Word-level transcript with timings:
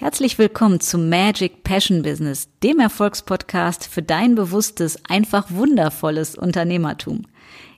Herzlich 0.00 0.38
willkommen 0.38 0.80
zu 0.80 0.96
Magic 0.96 1.62
Passion 1.62 2.00
Business, 2.00 2.48
dem 2.62 2.80
Erfolgspodcast 2.80 3.86
für 3.86 4.00
dein 4.00 4.34
bewusstes, 4.34 4.98
einfach 5.04 5.50
wundervolles 5.50 6.36
Unternehmertum. 6.36 7.26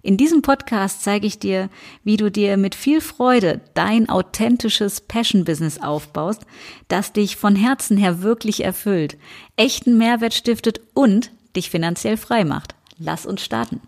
In 0.02 0.16
diesem 0.18 0.40
Podcast 0.40 1.02
zeige 1.02 1.26
ich 1.26 1.40
dir, 1.40 1.68
wie 2.04 2.16
du 2.16 2.30
dir 2.30 2.56
mit 2.58 2.76
viel 2.76 3.00
Freude 3.00 3.60
dein 3.74 4.08
authentisches 4.08 5.00
Passion 5.00 5.44
Business 5.44 5.78
aufbaust, 5.82 6.42
das 6.86 7.12
dich 7.12 7.34
von 7.34 7.56
Herzen 7.56 7.96
her 7.96 8.22
wirklich 8.22 8.62
erfüllt, 8.62 9.16
echten 9.56 9.98
Mehrwert 9.98 10.32
stiftet 10.32 10.80
und 10.94 11.32
dich 11.56 11.70
finanziell 11.70 12.16
frei 12.16 12.44
macht. 12.44 12.76
Lass 12.98 13.26
uns 13.26 13.42
starten. 13.42 13.80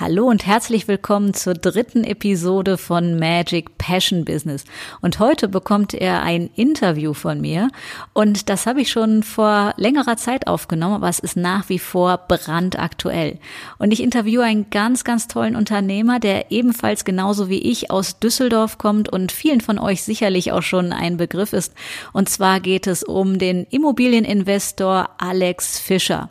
Hallo 0.00 0.28
und 0.28 0.46
herzlich 0.46 0.86
willkommen 0.86 1.34
zur 1.34 1.54
dritten 1.54 2.04
Episode 2.04 2.78
von 2.78 3.18
Magic 3.18 3.78
Passion 3.78 4.24
Business. 4.24 4.62
Und 5.00 5.18
heute 5.18 5.48
bekommt 5.48 5.92
er 5.92 6.22
ein 6.22 6.50
Interview 6.54 7.14
von 7.14 7.40
mir. 7.40 7.68
Und 8.12 8.48
das 8.48 8.66
habe 8.66 8.80
ich 8.80 8.92
schon 8.92 9.24
vor 9.24 9.74
längerer 9.76 10.16
Zeit 10.16 10.46
aufgenommen, 10.46 10.94
aber 10.94 11.08
es 11.08 11.18
ist 11.18 11.36
nach 11.36 11.68
wie 11.68 11.80
vor 11.80 12.16
brandaktuell. 12.28 13.40
Und 13.78 13.90
ich 13.90 14.00
interviewe 14.00 14.44
einen 14.44 14.70
ganz, 14.70 15.02
ganz 15.02 15.26
tollen 15.26 15.56
Unternehmer, 15.56 16.20
der 16.20 16.52
ebenfalls 16.52 17.04
genauso 17.04 17.48
wie 17.48 17.58
ich 17.58 17.90
aus 17.90 18.20
Düsseldorf 18.20 18.78
kommt 18.78 19.08
und 19.08 19.32
vielen 19.32 19.60
von 19.60 19.80
euch 19.80 20.04
sicherlich 20.04 20.52
auch 20.52 20.62
schon 20.62 20.92
ein 20.92 21.16
Begriff 21.16 21.52
ist. 21.52 21.74
Und 22.12 22.28
zwar 22.28 22.60
geht 22.60 22.86
es 22.86 23.02
um 23.02 23.40
den 23.40 23.64
Immobilieninvestor 23.64 25.10
Alex 25.18 25.80
Fischer. 25.80 26.30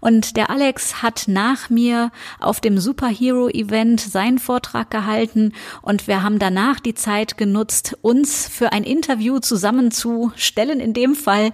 Und 0.00 0.36
der 0.36 0.50
Alex 0.50 1.02
hat 1.02 1.24
nach 1.28 1.70
mir 1.70 2.10
auf 2.38 2.60
dem 2.60 2.78
Superhero 2.78 3.48
Event 3.48 4.00
seinen 4.00 4.38
Vortrag 4.38 4.90
gehalten 4.90 5.52
und 5.82 6.06
wir 6.06 6.22
haben 6.22 6.38
danach 6.38 6.80
die 6.80 6.94
Zeit 6.94 7.36
genutzt, 7.36 7.96
uns 8.02 8.48
für 8.48 8.72
ein 8.72 8.84
Interview 8.84 9.38
zusammenzustellen 9.38 10.80
in 10.80 10.92
dem 10.92 11.14
Fall 11.14 11.52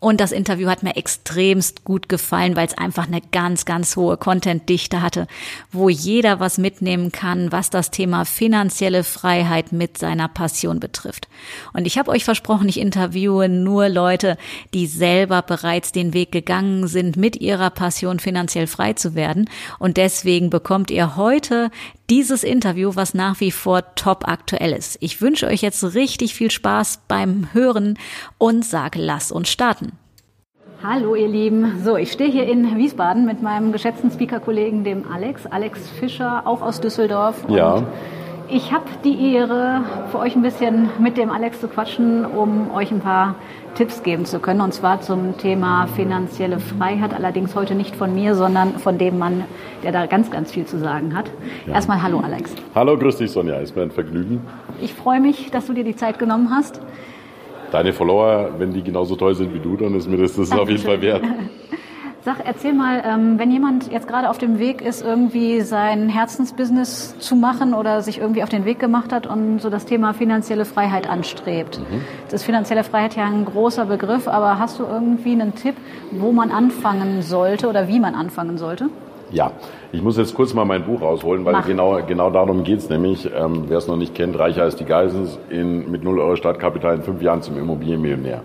und 0.00 0.20
das 0.20 0.32
Interview 0.32 0.68
hat 0.68 0.82
mir 0.82 0.96
extremst 0.96 1.84
gut 1.84 2.08
gefallen, 2.08 2.56
weil 2.56 2.66
es 2.66 2.78
einfach 2.78 3.06
eine 3.06 3.20
ganz, 3.20 3.64
ganz 3.64 3.96
hohe 3.96 4.16
Content-Dichte 4.16 5.02
hatte, 5.02 5.26
wo 5.72 5.88
jeder 5.88 6.40
was 6.40 6.58
mitnehmen 6.58 7.12
kann, 7.12 7.50
was 7.52 7.70
das 7.70 7.90
Thema 7.90 8.24
finanzielle 8.24 9.04
Freiheit 9.04 9.72
mit 9.72 9.98
seiner 9.98 10.28
Passion 10.28 10.80
betrifft. 10.80 11.28
Und 11.72 11.86
ich 11.86 11.98
habe 11.98 12.10
euch 12.10 12.24
versprochen, 12.24 12.68
ich 12.68 12.80
interviewe 12.80 13.48
nur 13.48 13.88
Leute, 13.88 14.36
die 14.74 14.86
selber 14.86 15.42
bereits 15.42 15.92
den 15.92 16.14
Weg 16.14 16.32
gegangen 16.32 16.86
sind, 16.86 17.16
mit 17.16 17.40
ihrer 17.40 17.70
Passion 17.70 18.20
finanziell 18.20 18.66
frei 18.66 18.92
zu 18.92 19.14
werden. 19.14 19.50
Und 19.78 19.96
deswegen 19.96 20.50
bekommt 20.50 20.90
ihr 20.90 21.16
heute 21.16 21.70
dieses 22.10 22.42
Interview, 22.44 22.92
was 22.94 23.14
nach 23.14 23.40
wie 23.40 23.50
vor 23.50 23.94
top 23.94 24.26
aktuell 24.26 24.72
ist. 24.72 24.96
Ich 25.00 25.20
wünsche 25.20 25.46
euch 25.46 25.62
jetzt 25.62 25.94
richtig 25.94 26.34
viel 26.34 26.50
Spaß 26.50 27.00
beim 27.08 27.48
Hören 27.52 27.98
und 28.38 28.64
sage, 28.64 28.98
lass 28.98 29.30
uns 29.30 29.48
starten. 29.48 29.92
Hallo 30.82 31.16
ihr 31.16 31.26
Lieben. 31.26 31.82
So, 31.84 31.96
ich 31.96 32.12
stehe 32.12 32.30
hier 32.30 32.46
in 32.46 32.76
Wiesbaden 32.76 33.26
mit 33.26 33.42
meinem 33.42 33.72
geschätzten 33.72 34.12
Speaker-Kollegen, 34.12 34.84
dem 34.84 35.10
Alex, 35.10 35.44
Alex 35.44 35.88
Fischer, 35.98 36.46
auch 36.46 36.62
aus 36.62 36.80
Düsseldorf. 36.80 37.44
Ja. 37.48 37.84
Ich 38.50 38.72
habe 38.72 38.86
die 39.04 39.34
Ehre, 39.34 39.82
für 40.10 40.18
euch 40.18 40.34
ein 40.34 40.40
bisschen 40.40 40.88
mit 40.98 41.18
dem 41.18 41.30
Alex 41.30 41.60
zu 41.60 41.68
quatschen, 41.68 42.24
um 42.24 42.70
euch 42.70 42.90
ein 42.90 43.00
paar 43.00 43.34
Tipps 43.74 44.02
geben 44.02 44.24
zu 44.24 44.38
können. 44.40 44.62
Und 44.62 44.72
zwar 44.72 45.02
zum 45.02 45.36
Thema 45.36 45.86
finanzielle 45.86 46.58
Freiheit. 46.58 47.12
Allerdings 47.12 47.54
heute 47.54 47.74
nicht 47.74 47.94
von 47.94 48.14
mir, 48.14 48.34
sondern 48.34 48.78
von 48.78 48.96
dem 48.96 49.18
Mann, 49.18 49.44
der 49.82 49.92
da 49.92 50.06
ganz, 50.06 50.30
ganz 50.30 50.50
viel 50.50 50.64
zu 50.64 50.78
sagen 50.78 51.14
hat. 51.14 51.30
Ja. 51.66 51.74
Erstmal 51.74 52.02
hallo 52.02 52.20
Alex. 52.20 52.54
Hallo, 52.74 52.96
grüß 52.96 53.18
dich 53.18 53.30
Sonja. 53.30 53.56
Ist 53.56 53.76
mir 53.76 53.82
ein 53.82 53.90
Vergnügen. 53.90 54.40
Ich 54.80 54.94
freue 54.94 55.20
mich, 55.20 55.50
dass 55.50 55.66
du 55.66 55.74
dir 55.74 55.84
die 55.84 55.96
Zeit 55.96 56.18
genommen 56.18 56.48
hast. 56.50 56.80
Deine 57.70 57.92
Follower, 57.92 58.52
wenn 58.56 58.72
die 58.72 58.82
genauso 58.82 59.14
toll 59.16 59.34
sind 59.34 59.52
wie 59.52 59.58
du, 59.58 59.76
dann 59.76 59.94
ist 59.94 60.08
mir 60.08 60.16
das, 60.16 60.36
das 60.36 60.50
auf 60.52 60.70
jeden 60.70 60.82
Fall 60.82 61.02
wert. 61.02 61.22
Sag, 62.28 62.44
erzähl 62.44 62.74
mal, 62.74 63.02
ähm, 63.06 63.38
wenn 63.38 63.50
jemand 63.50 63.90
jetzt 63.90 64.06
gerade 64.06 64.28
auf 64.28 64.36
dem 64.36 64.58
Weg 64.58 64.82
ist, 64.82 65.02
irgendwie 65.02 65.62
sein 65.62 66.10
Herzensbusiness 66.10 67.18
zu 67.18 67.36
machen 67.36 67.72
oder 67.72 68.02
sich 68.02 68.18
irgendwie 68.18 68.42
auf 68.42 68.50
den 68.50 68.66
Weg 68.66 68.78
gemacht 68.78 69.14
hat 69.14 69.26
und 69.26 69.62
so 69.62 69.70
das 69.70 69.86
Thema 69.86 70.12
finanzielle 70.12 70.66
Freiheit 70.66 71.08
anstrebt. 71.08 71.78
Mhm. 71.78 72.02
Das 72.26 72.42
ist 72.42 72.44
finanzielle 72.44 72.84
Freiheit 72.84 73.16
ja 73.16 73.24
ein 73.24 73.46
großer 73.46 73.86
Begriff, 73.86 74.28
aber 74.28 74.58
hast 74.58 74.78
du 74.78 74.84
irgendwie 74.84 75.32
einen 75.32 75.54
Tipp, 75.54 75.74
wo 76.10 76.30
man 76.30 76.50
anfangen 76.50 77.22
sollte 77.22 77.66
oder 77.66 77.88
wie 77.88 77.98
man 77.98 78.14
anfangen 78.14 78.58
sollte? 78.58 78.90
Ja, 79.30 79.52
ich 79.90 80.02
muss 80.02 80.18
jetzt 80.18 80.34
kurz 80.34 80.52
mal 80.52 80.66
mein 80.66 80.84
Buch 80.84 81.00
rausholen, 81.00 81.46
weil 81.46 81.62
genau, 81.62 81.98
genau 82.06 82.28
darum 82.28 82.62
geht's 82.62 82.90
nämlich. 82.90 83.24
Ähm, 83.34 83.64
Wer 83.68 83.78
es 83.78 83.88
noch 83.88 83.96
nicht 83.96 84.14
kennt, 84.14 84.38
Reicher 84.38 84.64
als 84.64 84.76
die 84.76 84.84
Geisens, 84.84 85.38
in, 85.48 85.90
mit 85.90 86.04
0 86.04 86.18
Euro 86.18 86.36
Startkapital 86.36 86.96
in 86.96 87.02
fünf 87.02 87.22
Jahren 87.22 87.40
zum 87.40 87.56
Immobilienmillionär 87.56 88.42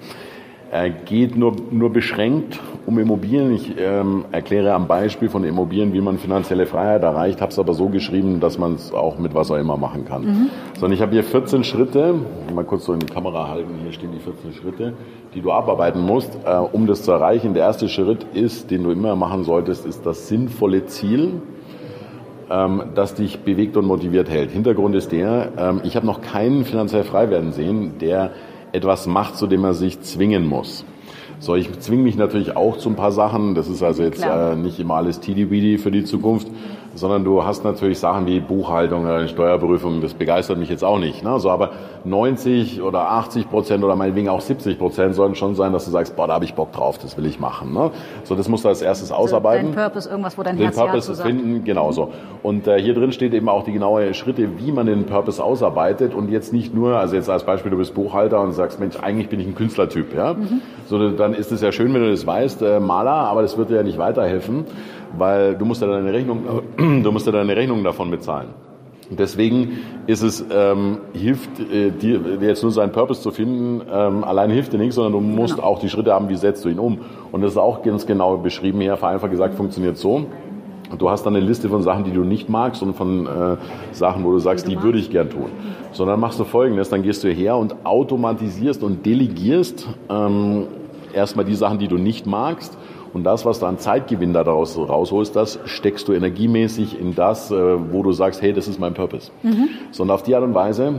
geht 1.05 1.37
nur, 1.37 1.55
nur 1.71 1.91
beschränkt 1.91 2.59
um 2.85 2.97
Immobilien. 2.97 3.53
Ich 3.53 3.73
ähm, 3.77 4.25
erkläre 4.31 4.73
am 4.73 4.87
Beispiel 4.87 5.29
von 5.29 5.43
Immobilien, 5.43 5.93
wie 5.93 6.01
man 6.01 6.17
finanzielle 6.17 6.65
Freiheit 6.65 7.03
erreicht, 7.03 7.41
habe 7.41 7.51
es 7.51 7.59
aber 7.59 7.73
so 7.73 7.89
geschrieben, 7.89 8.39
dass 8.39 8.57
man 8.57 8.75
es 8.75 8.91
auch 8.91 9.19
mit 9.19 9.35
was 9.35 9.51
auch 9.51 9.57
immer 9.57 9.77
machen 9.77 10.05
kann. 10.05 10.25
Mhm. 10.25 10.49
Sondern 10.73 10.93
ich 10.93 11.01
habe 11.01 11.11
hier 11.11 11.23
14 11.23 11.63
Schritte, 11.63 12.15
mal 12.53 12.65
kurz 12.65 12.85
so 12.85 12.93
in 12.93 12.99
die 12.99 13.05
Kamera 13.05 13.49
halten, 13.49 13.75
hier 13.83 13.91
stehen 13.91 14.11
die 14.13 14.19
14 14.19 14.53
Schritte, 14.53 14.93
die 15.33 15.41
du 15.41 15.51
abarbeiten 15.51 16.01
musst, 16.01 16.37
äh, 16.45 16.55
um 16.55 16.87
das 16.87 17.03
zu 17.03 17.11
erreichen. 17.11 17.53
Der 17.53 17.63
erste 17.63 17.87
Schritt 17.87 18.25
ist, 18.33 18.71
den 18.71 18.83
du 18.83 18.91
immer 18.91 19.15
machen 19.15 19.43
solltest, 19.43 19.85
ist 19.85 20.05
das 20.05 20.27
sinnvolle 20.27 20.85
Ziel 20.87 21.41
ähm, 22.49 22.83
das 22.95 23.15
dich 23.15 23.39
bewegt 23.39 23.77
und 23.77 23.85
motiviert 23.85 24.29
hält. 24.29 24.51
Hintergrund 24.51 24.95
ist 24.95 25.11
der, 25.11 25.51
ähm, 25.57 25.81
ich 25.83 25.95
habe 25.95 26.05
noch 26.05 26.21
keinen 26.21 26.65
finanziell 26.65 27.03
frei 27.03 27.29
werden 27.29 27.51
sehen, 27.51 27.93
der 27.99 28.31
etwas 28.73 29.07
macht, 29.07 29.37
zu 29.37 29.47
dem 29.47 29.63
er 29.63 29.73
sich 29.73 30.01
zwingen 30.01 30.45
muss. 30.45 30.83
So, 31.39 31.55
ich 31.55 31.79
zwinge 31.79 32.03
mich 32.03 32.15
natürlich 32.15 32.55
auch 32.57 32.77
zu 32.77 32.89
ein 32.89 32.95
paar 32.95 33.11
Sachen. 33.11 33.55
Das 33.55 33.67
ist 33.67 33.83
also 33.83 34.03
jetzt 34.03 34.23
äh, 34.23 34.55
nicht 34.55 34.79
immer 34.79 34.95
alles 34.95 35.19
tidi 35.19 35.77
für 35.77 35.91
die 35.91 36.03
Zukunft 36.03 36.47
sondern 36.95 37.23
du 37.23 37.43
hast 37.43 37.63
natürlich 37.63 37.99
Sachen 37.99 38.25
wie 38.27 38.39
Buchhaltung 38.39 39.05
oder 39.05 39.27
Steuerprüfung, 39.27 40.01
das 40.01 40.13
begeistert 40.13 40.57
mich 40.57 40.69
jetzt 40.69 40.83
auch 40.83 40.99
nicht. 40.99 41.23
Ne? 41.23 41.39
So, 41.39 41.49
aber 41.49 41.71
90 42.05 42.81
oder 42.81 43.09
80 43.09 43.49
Prozent 43.49 43.83
oder 43.83 43.95
meinetwegen 43.95 44.29
auch 44.29 44.41
70 44.41 44.77
Prozent 44.77 45.15
sollen 45.15 45.35
schon 45.35 45.55
sein, 45.55 45.73
dass 45.73 45.85
du 45.85 45.91
sagst, 45.91 46.15
boah, 46.15 46.27
da 46.27 46.35
habe 46.35 46.45
ich 46.45 46.53
Bock 46.53 46.71
drauf, 46.71 46.97
das 46.97 47.17
will 47.17 47.25
ich 47.25 47.39
machen. 47.39 47.73
Ne? 47.73 47.91
So, 48.23 48.35
das 48.35 48.47
musst 48.47 48.65
du 48.65 48.69
als 48.69 48.81
erstes 48.81 49.11
also 49.11 49.23
ausarbeiten. 49.23 49.73
Dein 49.73 49.75
Purpose, 49.75 50.09
irgendwas, 50.09 50.37
wo 50.37 50.43
dein 50.43 50.57
den 50.57 50.63
Herz 50.63 50.77
Purpose 50.77 51.13
ja 51.13 51.23
finden, 51.23 51.63
genau 51.63 51.91
so. 51.91 52.11
Und 52.43 52.67
äh, 52.67 52.79
hier 52.79 52.93
drin 52.93 53.11
steht 53.11 53.33
eben 53.33 53.49
auch 53.49 53.63
die 53.63 53.71
genaue 53.71 54.13
Schritte, 54.13 54.59
wie 54.59 54.71
man 54.71 54.85
den 54.85 55.05
Purpose 55.05 55.43
ausarbeitet 55.43 56.13
und 56.13 56.29
jetzt 56.29 56.53
nicht 56.53 56.73
nur, 56.73 56.97
also 56.97 57.15
jetzt 57.15 57.29
als 57.29 57.43
Beispiel, 57.43 57.71
du 57.71 57.77
bist 57.77 57.93
Buchhalter 57.93 58.41
und 58.41 58.51
sagst, 58.53 58.79
Mensch, 58.79 58.97
eigentlich 59.01 59.29
bin 59.29 59.39
ich 59.39 59.47
ein 59.47 59.55
Künstlertyp, 59.55 60.13
ja. 60.13 60.33
Mhm. 60.33 60.61
So, 60.85 61.09
dann 61.11 61.33
ist 61.33 61.51
es 61.51 61.61
ja 61.61 61.71
schön, 61.71 61.93
wenn 61.93 62.03
du 62.03 62.11
das 62.11 62.27
weißt, 62.27 62.61
äh, 62.61 62.79
Maler, 62.79 63.11
aber 63.11 63.41
das 63.41 63.57
wird 63.57 63.69
dir 63.69 63.77
ja 63.77 63.83
nicht 63.83 63.97
weiterhelfen 63.97 64.65
weil 65.17 65.55
du 65.55 65.65
musst 65.65 65.81
ja 65.81 65.87
deine 65.87 66.11
Rechnung, 66.11 66.43
du 66.77 67.11
musst 67.11 67.25
ja 67.25 67.31
deine 67.31 67.55
Rechnung 67.55 67.83
davon 67.83 68.11
bezahlen. 68.11 68.49
Deswegen 69.09 69.79
ist 70.07 70.23
es, 70.23 70.43
ähm, 70.51 70.99
hilft 71.13 71.59
äh, 71.59 71.91
dir 71.91 72.19
jetzt 72.41 72.63
nur 72.63 72.71
seinen 72.71 72.91
Purpose 72.91 73.21
zu 73.21 73.31
finden, 73.31 73.81
ähm, 73.91 74.23
allein 74.23 74.49
hilft 74.49 74.73
dir 74.73 74.77
nichts, 74.77 74.95
sondern 74.95 75.13
du 75.13 75.19
musst 75.19 75.55
genau. 75.55 75.67
auch 75.67 75.79
die 75.79 75.89
Schritte 75.89 76.13
haben, 76.13 76.29
wie 76.29 76.35
setzt 76.35 76.65
du 76.65 76.69
ihn 76.69 76.79
um. 76.79 76.99
Und 77.31 77.41
das 77.41 77.51
ist 77.51 77.57
auch 77.57 77.83
ganz 77.83 78.05
genau 78.05 78.37
beschrieben 78.37 78.81
hier, 78.81 78.97
vereinfacht 78.97 79.31
gesagt, 79.31 79.55
funktioniert 79.55 79.97
so. 79.97 80.25
Du 80.97 81.09
hast 81.09 81.25
dann 81.25 81.35
eine 81.35 81.43
Liste 81.43 81.69
von 81.69 81.81
Sachen, 81.81 82.03
die 82.03 82.11
du 82.11 82.23
nicht 82.23 82.49
magst 82.49 82.83
und 82.83 82.95
von 82.95 83.25
äh, 83.25 83.57
Sachen, 83.91 84.23
wo 84.23 84.31
du 84.31 84.39
sagst, 84.39 84.67
die 84.67 84.81
würde 84.81 84.99
ich 84.99 85.09
gern 85.09 85.29
tun. 85.29 85.49
Sondern 85.91 86.19
machst 86.19 86.39
du 86.39 86.43
folgendes, 86.43 86.89
dann 86.89 87.01
gehst 87.01 87.23
du 87.23 87.29
her 87.29 87.57
und 87.57 87.85
automatisierst 87.85 88.83
und 88.83 89.05
delegierst 89.05 89.87
ähm, 90.09 90.67
erstmal 91.13 91.45
die 91.45 91.55
Sachen, 91.55 91.79
die 91.79 91.87
du 91.87 91.97
nicht 91.97 92.27
magst 92.27 92.77
und 93.13 93.23
das, 93.23 93.45
was 93.45 93.59
du 93.59 93.67
an 93.67 93.77
Zeitgewinn 93.77 94.33
daraus 94.33 94.77
rausholst, 94.77 95.35
das 95.35 95.59
steckst 95.65 96.07
du 96.07 96.13
energiemäßig 96.13 96.99
in 96.99 97.13
das, 97.13 97.51
äh, 97.51 97.55
wo 97.55 98.01
du 98.01 98.11
sagst, 98.11 98.41
hey, 98.41 98.53
das 98.53 98.67
ist 98.67 98.79
mein 98.79 98.93
Purpose. 98.95 99.31
Mhm. 99.43 99.69
So, 99.91 100.03
und 100.03 100.09
auf 100.09 100.23
die 100.23 100.35
Art 100.35 100.43
und 100.43 100.55
Weise 100.55 100.95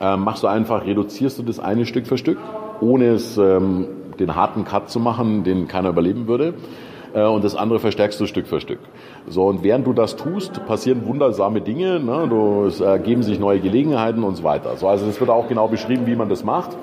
äh, 0.00 0.16
machst 0.16 0.44
du 0.44 0.46
einfach, 0.46 0.86
reduzierst 0.86 1.38
du 1.38 1.42
das 1.42 1.58
eine 1.58 1.84
Stück 1.84 2.06
für 2.06 2.16
Stück, 2.16 2.38
ohne 2.80 3.08
es 3.08 3.36
ähm, 3.38 3.88
den 4.20 4.36
harten 4.36 4.64
Cut 4.64 4.88
zu 4.88 5.00
machen, 5.00 5.42
den 5.42 5.66
keiner 5.66 5.88
überleben 5.88 6.28
würde. 6.28 6.54
Äh, 7.12 7.24
und 7.24 7.42
das 7.42 7.56
andere 7.56 7.80
verstärkst 7.80 8.20
du 8.20 8.26
Stück 8.26 8.46
für 8.46 8.60
Stück. 8.60 8.80
So, 9.26 9.46
und 9.46 9.64
während 9.64 9.86
du 9.86 9.92
das 9.92 10.14
tust, 10.16 10.64
passieren 10.66 11.06
wundersame 11.06 11.60
Dinge. 11.60 11.98
Ne? 11.98 12.26
Du, 12.28 12.64
es 12.66 12.80
ergeben 12.80 13.22
sich 13.22 13.40
neue 13.40 13.58
Gelegenheiten 13.58 14.22
und 14.22 14.36
so 14.36 14.44
weiter. 14.44 14.76
So, 14.76 14.86
also 14.86 15.06
es 15.06 15.18
wird 15.18 15.30
auch 15.30 15.48
genau 15.48 15.66
beschrieben, 15.66 16.06
wie 16.06 16.14
man 16.14 16.28
das 16.28 16.44
macht. 16.44 16.76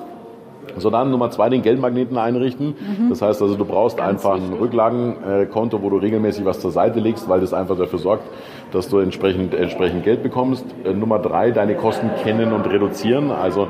So 0.78 0.90
dann 0.90 1.10
Nummer 1.10 1.30
zwei 1.30 1.48
den 1.48 1.62
Geldmagneten 1.62 2.18
einrichten. 2.18 2.68
Mhm. 2.68 3.08
Das 3.08 3.22
heißt 3.22 3.40
also, 3.42 3.56
du 3.56 3.64
brauchst 3.64 3.98
Ganz 3.98 4.24
einfach 4.24 4.36
ein 4.36 4.52
Rücklagenkonto, 4.52 5.82
wo 5.82 5.90
du 5.90 5.96
regelmäßig 5.96 6.44
was 6.44 6.60
zur 6.60 6.70
Seite 6.70 7.00
legst, 7.00 7.28
weil 7.28 7.40
das 7.40 7.52
einfach 7.52 7.76
dafür 7.76 7.98
sorgt, 7.98 8.24
dass 8.72 8.88
du 8.88 8.98
entsprechend, 8.98 9.54
entsprechend 9.54 10.04
Geld 10.04 10.22
bekommst. 10.22 10.64
Äh, 10.84 10.92
Nummer 10.92 11.18
drei, 11.18 11.50
deine 11.50 11.74
Kosten 11.74 12.10
kennen 12.22 12.52
und 12.52 12.66
reduzieren. 12.68 13.30
Also 13.30 13.68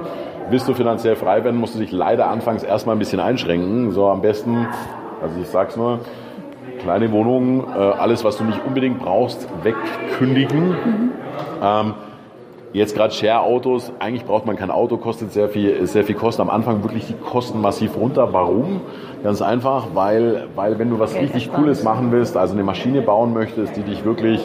willst 0.51 0.69
du 0.69 0.75
finanziell 0.75 1.17
frei 1.17 1.45
werden, 1.45 1.59
musst 1.59 1.75
du 1.75 1.79
dich 1.79 1.93
leider 1.93 2.29
anfangs 2.29 2.63
erstmal 2.63 2.97
ein 2.97 2.99
bisschen 2.99 3.21
einschränken. 3.21 3.91
So 3.93 4.09
am 4.09 4.21
besten 4.23 4.67
Also 5.23 5.41
ich 5.41 5.49
sag's 5.49 5.77
nur, 5.77 6.01
kleine 6.81 7.11
Wohnungen, 7.13 7.61
äh, 7.61 7.79
alles, 7.79 8.25
was 8.25 8.37
du 8.37 8.45
nicht 8.45 8.61
unbedingt 8.67 8.99
brauchst, 8.99 9.49
wegkündigen. 9.63 10.69
Mhm. 10.69 11.13
Ähm, 11.63 11.95
Jetzt 12.75 12.97
gerade 12.97 13.15
Share-Autos, 13.15 13.93
eigentlich 14.01 14.25
braucht 14.25 14.47
man 14.47 14.57
kein 14.57 14.73
Auto, 14.73 14.97
kostet 14.97 15.33
sehr 15.33 15.49
viel, 15.49 15.87
sehr 15.87 16.03
viel 16.03 16.17
Kosten. 16.17 16.43
Am 16.43 16.51
Anfang 16.51 16.83
wirklich 16.83 17.07
die 17.07 17.15
Kosten 17.15 17.61
massiv 17.61 17.97
runter. 17.97 18.33
Warum? 18.33 18.81
Ganz 19.23 19.41
einfach, 19.43 19.91
weil, 19.95 20.49
weil 20.57 20.77
wenn 20.81 20.91
du 20.91 20.99
was 20.99 21.15
richtig 21.15 21.53
Cooles 21.53 21.85
machen 21.85 22.11
willst, 22.11 22.37
also 22.37 22.53
eine 22.53 22.65
Maschine 22.65 23.01
bauen 23.01 23.33
möchtest, 23.33 23.77
die 23.77 23.83
dich 23.83 24.05
wirklich 24.05 24.41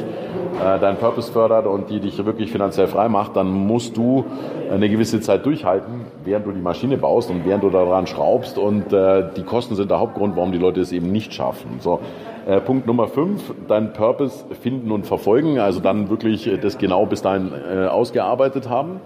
äh, 0.63 0.77
deinen 0.79 0.97
Purpose 0.97 1.31
fördert 1.31 1.65
und 1.65 1.89
die 1.89 1.99
dich 1.99 2.23
wirklich 2.23 2.51
finanziell 2.51 2.85
frei 2.85 3.09
macht, 3.09 3.35
dann 3.35 3.49
musst 3.49 3.97
du 3.97 4.25
eine 4.71 4.89
gewisse 4.89 5.21
Zeit 5.21 5.43
durchhalten, 5.47 6.05
während 6.23 6.45
du 6.45 6.51
die 6.51 6.61
Maschine 6.61 6.97
baust 6.97 7.31
und 7.31 7.47
während 7.47 7.63
du 7.63 7.71
daran 7.71 8.05
schraubst. 8.05 8.59
Und 8.59 8.93
äh, 8.93 9.23
die 9.35 9.43
Kosten 9.43 9.73
sind 9.73 9.89
der 9.89 9.99
Hauptgrund, 9.99 10.35
warum 10.35 10.51
die 10.51 10.59
Leute 10.59 10.81
es 10.81 10.91
eben 10.91 11.11
nicht 11.11 11.33
schaffen. 11.33 11.79
So, 11.79 11.99
äh, 12.47 12.59
Punkt 12.61 12.87
Nummer 12.87 13.07
fünf, 13.07 13.53
dein 13.67 13.93
Purpose 13.93 14.45
finden 14.61 14.91
und 14.91 15.05
verfolgen, 15.05 15.59
also 15.59 15.79
dann 15.79 16.09
wirklich 16.09 16.49
das 16.61 16.77
genau 16.77 17.05
bis 17.05 17.21
dahin 17.21 17.51
äh, 17.51 17.85
ausgearbeitet 17.87 18.69
haben. 18.69 18.99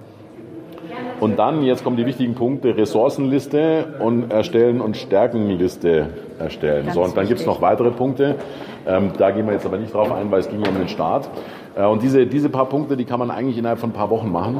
Und 1.20 1.40
dann, 1.40 1.64
jetzt 1.64 1.84
kommen 1.84 1.96
die 1.96 2.06
wichtigen 2.06 2.36
Punkte, 2.36 2.76
Ressourcenliste 2.76 3.96
und 4.00 4.32
erstellen 4.32 4.82
und 4.82 4.98
Stärkenliste 4.98 6.08
erstellen. 6.38 6.86
Ganz 6.86 6.96
so, 6.96 7.04
und 7.04 7.16
dann 7.16 7.28
gibt 7.28 7.40
es 7.40 7.46
noch 7.46 7.62
weitere 7.62 7.92
Punkte. 7.92 8.36
Ähm, 8.86 9.12
da 9.18 9.32
gehen 9.32 9.46
wir 9.46 9.54
jetzt 9.54 9.66
aber 9.66 9.78
nicht 9.78 9.94
drauf 9.94 10.12
ein, 10.12 10.30
weil 10.32 10.42
es 10.42 10.50
ging 10.50 10.62
ja 10.62 10.70
um 10.70 10.78
den 10.78 10.90
Start. 10.90 11.30
Äh, 11.76 11.86
und 11.86 12.02
diese, 12.04 12.26
diese 12.28 12.50
paar 12.50 12.66
Punkte, 12.66 12.98
die 12.98 13.06
kann 13.06 13.20
man 13.20 13.32
eigentlich 13.32 13.58
innerhalb 13.58 13.80
von 13.80 13.92
ein 13.92 13.94
paar 13.94 14.10
Wochen 14.10 14.32
machen. 14.32 14.58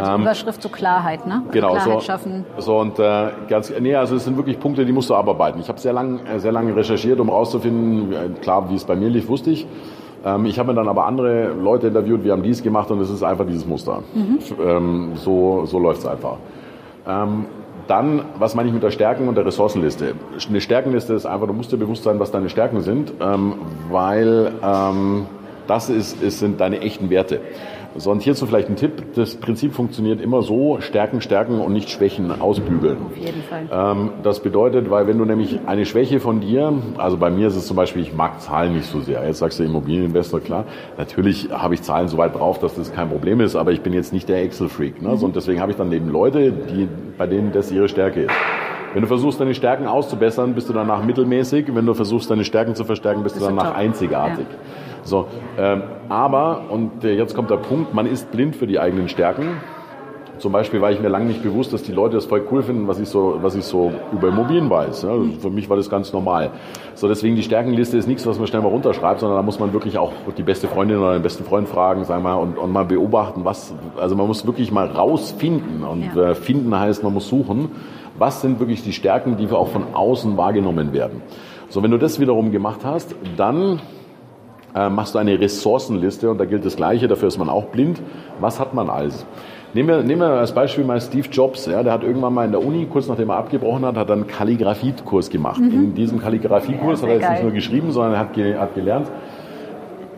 Also 0.00 0.12
ähm, 0.12 0.22
Überschrift 0.22 0.62
zur 0.62 0.72
Klarheit, 0.72 1.26
ne? 1.26 1.42
Genau, 1.52 1.72
Klarheit 1.72 1.92
so, 1.92 2.00
schaffen. 2.00 2.44
So 2.58 2.78
und 2.78 2.98
äh, 2.98 3.28
ganz, 3.48 3.72
nee, 3.78 3.94
also 3.94 4.16
es 4.16 4.24
sind 4.24 4.36
wirklich 4.36 4.58
Punkte, 4.58 4.84
die 4.84 4.92
musst 4.92 5.10
du 5.10 5.14
abarbeiten. 5.14 5.60
Ich 5.60 5.68
habe 5.68 5.78
sehr 5.78 5.92
lange, 5.92 6.20
äh, 6.24 6.38
sehr 6.38 6.52
lange 6.52 6.74
recherchiert, 6.74 7.20
um 7.20 7.28
herauszufinden, 7.28 8.12
äh, 8.12 8.40
klar, 8.40 8.70
wie 8.70 8.74
es 8.74 8.84
bei 8.84 8.96
mir 8.96 9.08
lief, 9.08 9.28
wusste 9.28 9.50
ich. 9.50 9.66
Ähm, 10.24 10.46
ich 10.46 10.58
habe 10.58 10.68
mir 10.68 10.74
dann 10.74 10.88
aber 10.88 11.06
andere 11.06 11.52
Leute 11.52 11.88
interviewt, 11.88 12.24
wir 12.24 12.32
haben 12.32 12.42
dies 12.42 12.62
gemacht 12.62 12.90
und 12.90 13.00
es 13.00 13.10
ist 13.10 13.22
einfach 13.22 13.46
dieses 13.46 13.66
Muster. 13.66 14.02
Mhm. 14.14 14.38
Ähm, 14.62 15.10
so 15.16 15.66
so 15.66 15.78
läuft 15.78 16.00
es 16.00 16.06
einfach. 16.06 16.36
Ähm, 17.06 17.46
dann, 17.90 18.22
was 18.38 18.54
meine 18.54 18.68
ich 18.68 18.74
mit 18.74 18.84
der 18.84 18.92
Stärken- 18.92 19.26
und 19.26 19.34
der 19.34 19.44
Ressourcenliste? 19.44 20.14
Eine 20.48 20.60
Stärkenliste 20.60 21.14
ist 21.14 21.26
einfach, 21.26 21.48
du 21.48 21.52
musst 21.52 21.72
dir 21.72 21.76
bewusst 21.76 22.04
sein, 22.04 22.20
was 22.20 22.30
deine 22.30 22.48
Stärken 22.48 22.82
sind, 22.82 23.12
ähm, 23.20 23.54
weil 23.90 24.52
ähm, 24.62 25.26
das 25.66 25.90
ist, 25.90 26.22
ist, 26.22 26.38
sind 26.38 26.60
deine 26.60 26.80
echten 26.80 27.10
Werte. 27.10 27.40
So, 27.96 28.10
und 28.10 28.22
hierzu 28.22 28.46
vielleicht 28.46 28.68
ein 28.68 28.76
Tipp. 28.76 29.14
Das 29.14 29.36
Prinzip 29.36 29.72
funktioniert 29.72 30.20
immer 30.20 30.42
so, 30.42 30.80
Stärken, 30.80 31.20
Stärken 31.20 31.60
und 31.60 31.72
nicht 31.72 31.90
Schwächen 31.90 32.40
ausbügeln. 32.40 32.98
Auf 33.06 33.16
jeden 33.16 33.42
Fall. 33.42 33.68
Ähm, 33.72 34.10
das 34.22 34.40
bedeutet, 34.40 34.90
weil 34.90 35.06
wenn 35.06 35.18
du 35.18 35.24
nämlich 35.24 35.60
eine 35.66 35.84
Schwäche 35.84 36.20
von 36.20 36.40
dir, 36.40 36.72
also 36.98 37.16
bei 37.16 37.30
mir 37.30 37.48
ist 37.48 37.56
es 37.56 37.66
zum 37.66 37.76
Beispiel, 37.76 38.02
ich 38.02 38.14
mag 38.14 38.40
Zahlen 38.40 38.74
nicht 38.74 38.86
so 38.86 39.00
sehr. 39.00 39.26
Jetzt 39.26 39.38
sagst 39.38 39.58
du 39.58 39.64
Immobilieninvestor, 39.64 40.40
klar. 40.40 40.64
Natürlich 40.98 41.50
habe 41.50 41.74
ich 41.74 41.82
Zahlen 41.82 42.08
so 42.08 42.16
weit 42.16 42.36
drauf, 42.36 42.58
dass 42.58 42.74
das 42.74 42.92
kein 42.92 43.08
Problem 43.08 43.40
ist, 43.40 43.56
aber 43.56 43.72
ich 43.72 43.80
bin 43.80 43.92
jetzt 43.92 44.12
nicht 44.12 44.28
der 44.28 44.42
Excel-Freak. 44.42 45.02
Ne? 45.02 45.10
Mhm. 45.10 45.22
Und 45.22 45.36
deswegen 45.36 45.60
habe 45.60 45.72
ich 45.72 45.78
dann 45.78 45.92
eben 45.92 46.10
Leute, 46.10 46.52
die, 46.52 46.88
bei 47.18 47.26
denen 47.26 47.52
das 47.52 47.70
ihre 47.72 47.88
Stärke 47.88 48.22
ist. 48.22 48.34
Wenn 48.92 49.02
du 49.02 49.08
versuchst, 49.08 49.40
deine 49.40 49.54
Stärken 49.54 49.86
auszubessern, 49.86 50.54
bist 50.54 50.68
du 50.68 50.72
danach 50.72 51.04
mittelmäßig. 51.04 51.74
Wenn 51.74 51.86
du 51.86 51.94
versuchst, 51.94 52.30
deine 52.30 52.44
Stärken 52.44 52.74
zu 52.74 52.84
verstärken, 52.84 53.22
bist 53.22 53.36
du 53.36 53.40
danach 53.40 53.68
top. 53.68 53.76
einzigartig. 53.76 54.46
Ja. 54.50 54.58
So, 55.04 55.26
ähm, 55.58 55.82
aber, 56.08 56.62
und 56.70 57.04
äh, 57.04 57.14
jetzt 57.14 57.34
kommt 57.34 57.50
der 57.50 57.56
Punkt, 57.56 57.94
man 57.94 58.06
ist 58.06 58.30
blind 58.32 58.56
für 58.56 58.66
die 58.66 58.78
eigenen 58.78 59.08
Stärken. 59.08 59.60
Zum 60.38 60.52
Beispiel 60.52 60.80
war 60.80 60.90
ich 60.90 61.00
mir 61.00 61.08
lange 61.08 61.26
nicht 61.26 61.42
bewusst, 61.42 61.72
dass 61.74 61.82
die 61.82 61.92
Leute 61.92 62.16
das 62.16 62.24
voll 62.24 62.42
cool 62.50 62.62
finden, 62.62 62.88
was 62.88 62.98
ich 62.98 63.08
so, 63.08 63.38
was 63.42 63.54
ich 63.54 63.64
so 63.64 63.92
über 64.10 64.28
Immobilien 64.28 64.70
weiß. 64.70 65.02
Ja, 65.02 65.10
für 65.38 65.50
mich 65.50 65.68
war 65.68 65.76
das 65.76 65.90
ganz 65.90 66.14
normal. 66.14 66.50
So, 66.94 67.08
deswegen 67.08 67.36
die 67.36 67.42
Stärkenliste 67.42 67.98
ist 67.98 68.08
nichts, 68.08 68.26
was 68.26 68.38
man 68.38 68.46
schnell 68.46 68.62
mal 68.62 68.68
runterschreibt, 68.68 69.20
sondern 69.20 69.36
da 69.36 69.42
muss 69.42 69.60
man 69.60 69.74
wirklich 69.74 69.98
auch 69.98 70.12
die 70.38 70.42
beste 70.42 70.66
Freundin 70.66 70.96
oder 70.98 71.12
den 71.12 71.22
besten 71.22 71.44
Freund 71.44 71.68
fragen, 71.68 72.04
sagen 72.04 72.22
wir, 72.22 72.38
und, 72.38 72.56
und 72.56 72.72
mal 72.72 72.86
beobachten, 72.86 73.44
was, 73.44 73.74
also 73.98 74.16
man 74.16 74.26
muss 74.26 74.46
wirklich 74.46 74.72
mal 74.72 74.86
rausfinden. 74.86 75.84
Und 75.84 76.10
ja. 76.16 76.30
äh, 76.30 76.34
finden 76.34 76.76
heißt, 76.78 77.04
man 77.04 77.12
muss 77.12 77.28
suchen, 77.28 77.68
was 78.20 78.42
sind 78.42 78.60
wirklich 78.60 78.82
die 78.82 78.92
Stärken, 78.92 79.38
die 79.38 79.50
auch 79.50 79.68
von 79.68 79.94
außen 79.94 80.36
wahrgenommen 80.36 80.92
werden. 80.92 81.22
So, 81.70 81.82
wenn 81.82 81.90
du 81.90 81.96
das 81.96 82.20
wiederum 82.20 82.52
gemacht 82.52 82.80
hast, 82.84 83.14
dann 83.38 83.80
äh, 84.74 84.90
machst 84.90 85.14
du 85.14 85.18
eine 85.18 85.40
Ressourcenliste 85.40 86.30
und 86.30 86.38
da 86.38 86.44
gilt 86.44 86.66
das 86.66 86.76
Gleiche, 86.76 87.08
dafür 87.08 87.28
ist 87.28 87.38
man 87.38 87.48
auch 87.48 87.64
blind. 87.66 88.02
Was 88.38 88.60
hat 88.60 88.74
man 88.74 88.90
alles? 88.90 89.24
Nehmen 89.72 89.88
wir, 89.88 90.02
nehmen 90.02 90.20
wir 90.20 90.32
als 90.32 90.52
Beispiel 90.52 90.84
mal 90.84 91.00
Steve 91.00 91.28
Jobs. 91.28 91.64
Ja, 91.64 91.82
der 91.82 91.94
hat 91.94 92.02
irgendwann 92.02 92.34
mal 92.34 92.44
in 92.44 92.50
der 92.50 92.62
Uni, 92.62 92.86
kurz 92.90 93.08
nachdem 93.08 93.30
er 93.30 93.36
abgebrochen 93.36 93.86
hat, 93.86 93.96
hat 93.96 94.10
einen 94.10 94.26
Kalligrafiekurs 94.26 95.30
gemacht. 95.30 95.60
Mhm. 95.60 95.72
In 95.72 95.94
diesem 95.94 96.20
Kalligrafiekurs 96.20 97.00
ja, 97.00 97.06
hat 97.06 97.08
er 97.08 97.14
jetzt 97.14 97.22
geil. 97.22 97.32
nicht 97.32 97.42
nur 97.44 97.52
geschrieben, 97.52 97.90
sondern 97.90 98.12
er 98.12 98.18
hat, 98.18 98.36
hat 98.60 98.74
gelernt, 98.74 99.08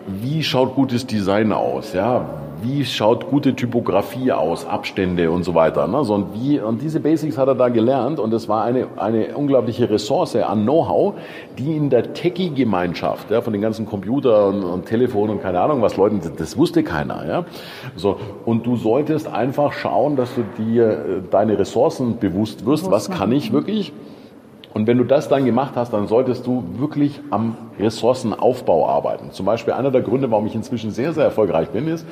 wie 0.09 0.43
schaut 0.43 0.75
gutes 0.75 1.07
Design 1.07 1.53
aus? 1.53 1.93
Ja, 1.93 2.25
wie 2.63 2.85
schaut 2.85 3.29
gute 3.29 3.55
Typografie 3.55 4.33
aus, 4.33 4.67
Abstände 4.67 5.31
und 5.31 5.45
so 5.45 5.55
weiter. 5.55 5.87
Ne? 5.87 6.05
So, 6.05 6.15
und, 6.15 6.35
wie, 6.35 6.61
und 6.61 6.81
diese 6.83 7.01
Basics 7.01 7.39
hat 7.39 7.49
er 7.49 7.55
da 7.55 7.69
gelernt 7.69 8.19
und 8.19 8.33
es 8.33 8.49
war 8.49 8.65
eine, 8.65 8.87
eine 8.97 9.37
unglaubliche 9.37 9.91
Ressource 9.91 10.37
an 10.37 10.63
Know-how, 10.63 11.15
die 11.59 11.77
in 11.77 11.91
der 11.91 12.13
Techie-Gemeinschaft, 12.13 13.31
ja, 13.31 13.41
von 13.41 13.53
den 13.53 13.63
ganzen 13.63 13.87
Computern 13.87 14.63
und, 14.63 14.65
und 14.65 14.87
Telefonen 14.87 15.37
und 15.37 15.43
keine 15.43 15.61
Ahnung 15.61 15.83
was 15.83 15.97
Leuten, 15.97 16.21
das, 16.21 16.35
das 16.35 16.57
wusste 16.57 16.83
keiner. 16.83 17.27
Ja? 17.27 17.45
So, 17.97 18.19
und 18.45 18.67
du 18.67 18.77
solltest 18.77 19.29
einfach 19.29 19.73
schauen, 19.73 20.17
dass 20.17 20.35
du 20.35 20.43
dir 20.63 20.91
äh, 20.91 20.97
deine 21.31 21.59
Ressourcen 21.59 22.19
bewusst 22.19 22.67
wirst, 22.67 22.91
was 22.91 23.11
kann 23.11 23.33
ich 23.33 23.53
wirklich 23.53 23.93
und 24.75 24.87
wenn 24.87 24.99
du 24.99 25.05
das 25.05 25.29
dann 25.29 25.45
gemacht 25.45 25.73
hast, 25.77 25.93
dann 25.93 26.07
solltest 26.07 26.47
du 26.47 26.65
wirklich 26.77 27.21
am 27.31 27.57
Ressourcenaufbau 27.79 28.89
arbeiten. 28.89 29.31
Zum 29.33 29.45
Beispiel 29.45 29.75
einer 29.75 29.91
der 29.91 30.01
Gründe, 30.01 30.31
warum 30.31 30.47
ich 30.47 30.55
inzwischen 30.55 30.91
sehr, 30.91 31.13
sehr 31.13 31.25
erfolgreich 31.25 31.69
bin, 31.69 31.89
ist, 31.89 32.07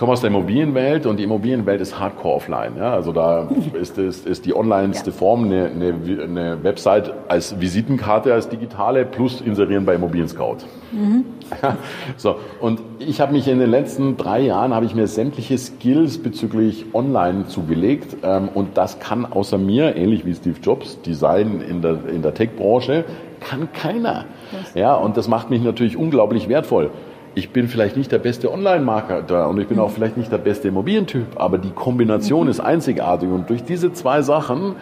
komme 0.00 0.12
aus 0.12 0.22
der 0.22 0.30
Immobilienwelt 0.30 1.04
und 1.04 1.18
die 1.18 1.24
Immobilienwelt 1.24 1.78
ist 1.82 2.00
hardcore 2.00 2.36
offline. 2.36 2.72
Ja? 2.78 2.94
Also 2.94 3.12
da 3.12 3.50
ist, 3.78 3.98
ist, 3.98 4.26
ist 4.26 4.46
die 4.46 4.56
onlineste 4.56 5.12
Form 5.12 5.44
eine, 5.44 5.66
eine, 5.66 6.22
eine 6.22 6.64
Website 6.64 7.12
als 7.28 7.60
Visitenkarte, 7.60 8.32
als 8.32 8.48
digitale, 8.48 9.04
plus 9.04 9.42
inserieren 9.42 9.84
bei 9.84 9.96
Immobilien 9.96 10.26
Scout. 10.26 10.56
Mhm. 10.92 11.26
so, 12.16 12.36
und 12.60 12.80
ich 12.98 13.20
habe 13.20 13.34
mich 13.34 13.46
in 13.46 13.58
den 13.58 13.70
letzten 13.70 14.16
drei 14.16 14.40
Jahren, 14.40 14.72
habe 14.72 14.86
ich 14.86 14.94
mir 14.94 15.06
sämtliche 15.06 15.58
Skills 15.58 16.16
bezüglich 16.16 16.86
Online 16.94 17.46
zugelegt 17.46 18.16
ähm, 18.22 18.48
und 18.54 18.78
das 18.78 19.00
kann 19.00 19.30
außer 19.30 19.58
mir, 19.58 19.96
ähnlich 19.96 20.24
wie 20.24 20.34
Steve 20.34 20.56
Jobs, 20.62 21.02
Design 21.02 21.60
in 21.60 21.82
der, 21.82 21.98
in 22.10 22.22
der 22.22 22.32
Tech-Branche, 22.32 23.04
kann 23.40 23.70
keiner. 23.74 24.24
Ja, 24.74 24.94
und 24.94 25.18
das 25.18 25.28
macht 25.28 25.50
mich 25.50 25.62
natürlich 25.62 25.98
unglaublich 25.98 26.48
wertvoll 26.48 26.90
ich 27.34 27.50
bin 27.50 27.68
vielleicht 27.68 27.96
nicht 27.96 28.10
der 28.10 28.18
beste 28.18 28.52
Online-Marketer 28.52 29.48
und 29.48 29.60
ich 29.60 29.68
bin 29.68 29.78
auch 29.78 29.90
vielleicht 29.90 30.16
nicht 30.16 30.32
der 30.32 30.38
beste 30.38 30.68
Immobilientyp, 30.68 31.26
aber 31.36 31.58
die 31.58 31.70
Kombination 31.70 32.48
ist 32.48 32.60
einzigartig 32.60 33.28
und 33.28 33.48
durch 33.48 33.62
diese 33.62 33.92
zwei 33.92 34.22
Sachen 34.22 34.76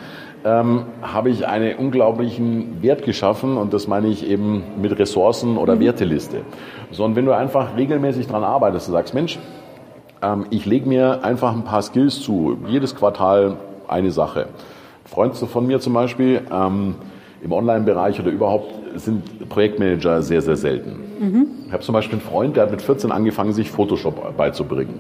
ähm, 0.45 0.85
habe 1.03 1.31
ich 1.31 1.47
einen 1.47 1.77
unglaublichen 1.77 2.83
Wert 2.83 3.05
geschaffen 3.05 3.57
und 3.57 3.75
das 3.75 3.87
meine 3.87 4.09
ich 4.09 4.29
eben 4.29 4.63
mit 4.81 4.99
Ressourcen 4.99 5.59
oder 5.59 5.77
mhm. 5.77 5.81
Werteliste. 5.81 6.41
So, 6.91 7.05
und 7.05 7.17
wenn 7.17 7.27
du 7.27 7.33
einfach 7.33 7.77
regelmäßig 7.77 8.29
daran 8.29 8.45
arbeitest, 8.45 8.89
du 8.89 8.93
sagst, 8.93 9.15
Mensch, 9.15 9.39
ähm, 10.23 10.47
ich 10.51 10.65
lege 10.65 10.89
mir 10.89 11.25
einfach 11.25 11.53
ein 11.53 11.65
paar 11.65 11.83
Skills 11.83 12.21
zu, 12.21 12.57
jedes 12.67 12.95
Quartal 12.95 13.57
eine 13.89 14.11
Sache. 14.11 14.47
Freund 15.05 15.35
von 15.35 15.67
mir 15.67 15.81
zum 15.81 15.95
Beispiel, 15.95 16.43
ähm, 16.53 16.95
im 17.43 17.53
Online-Bereich 17.53 18.21
oder 18.21 18.31
überhaupt 18.31 18.73
sind 18.97 19.49
Projektmanager 19.49 20.23
sehr, 20.23 20.43
sehr 20.43 20.57
selten. 20.57 20.97
Mhm. 21.21 21.47
Ich 21.67 21.73
habe 21.73 21.83
zum 21.83 21.93
Beispiel 21.93 22.19
einen 22.19 22.29
Freund, 22.29 22.57
der 22.57 22.65
hat 22.65 22.71
mit 22.71 22.83
14 22.83 23.13
angefangen, 23.13 23.53
sich 23.53 23.71
Photoshop 23.71 24.37
beizubringen. 24.37 24.95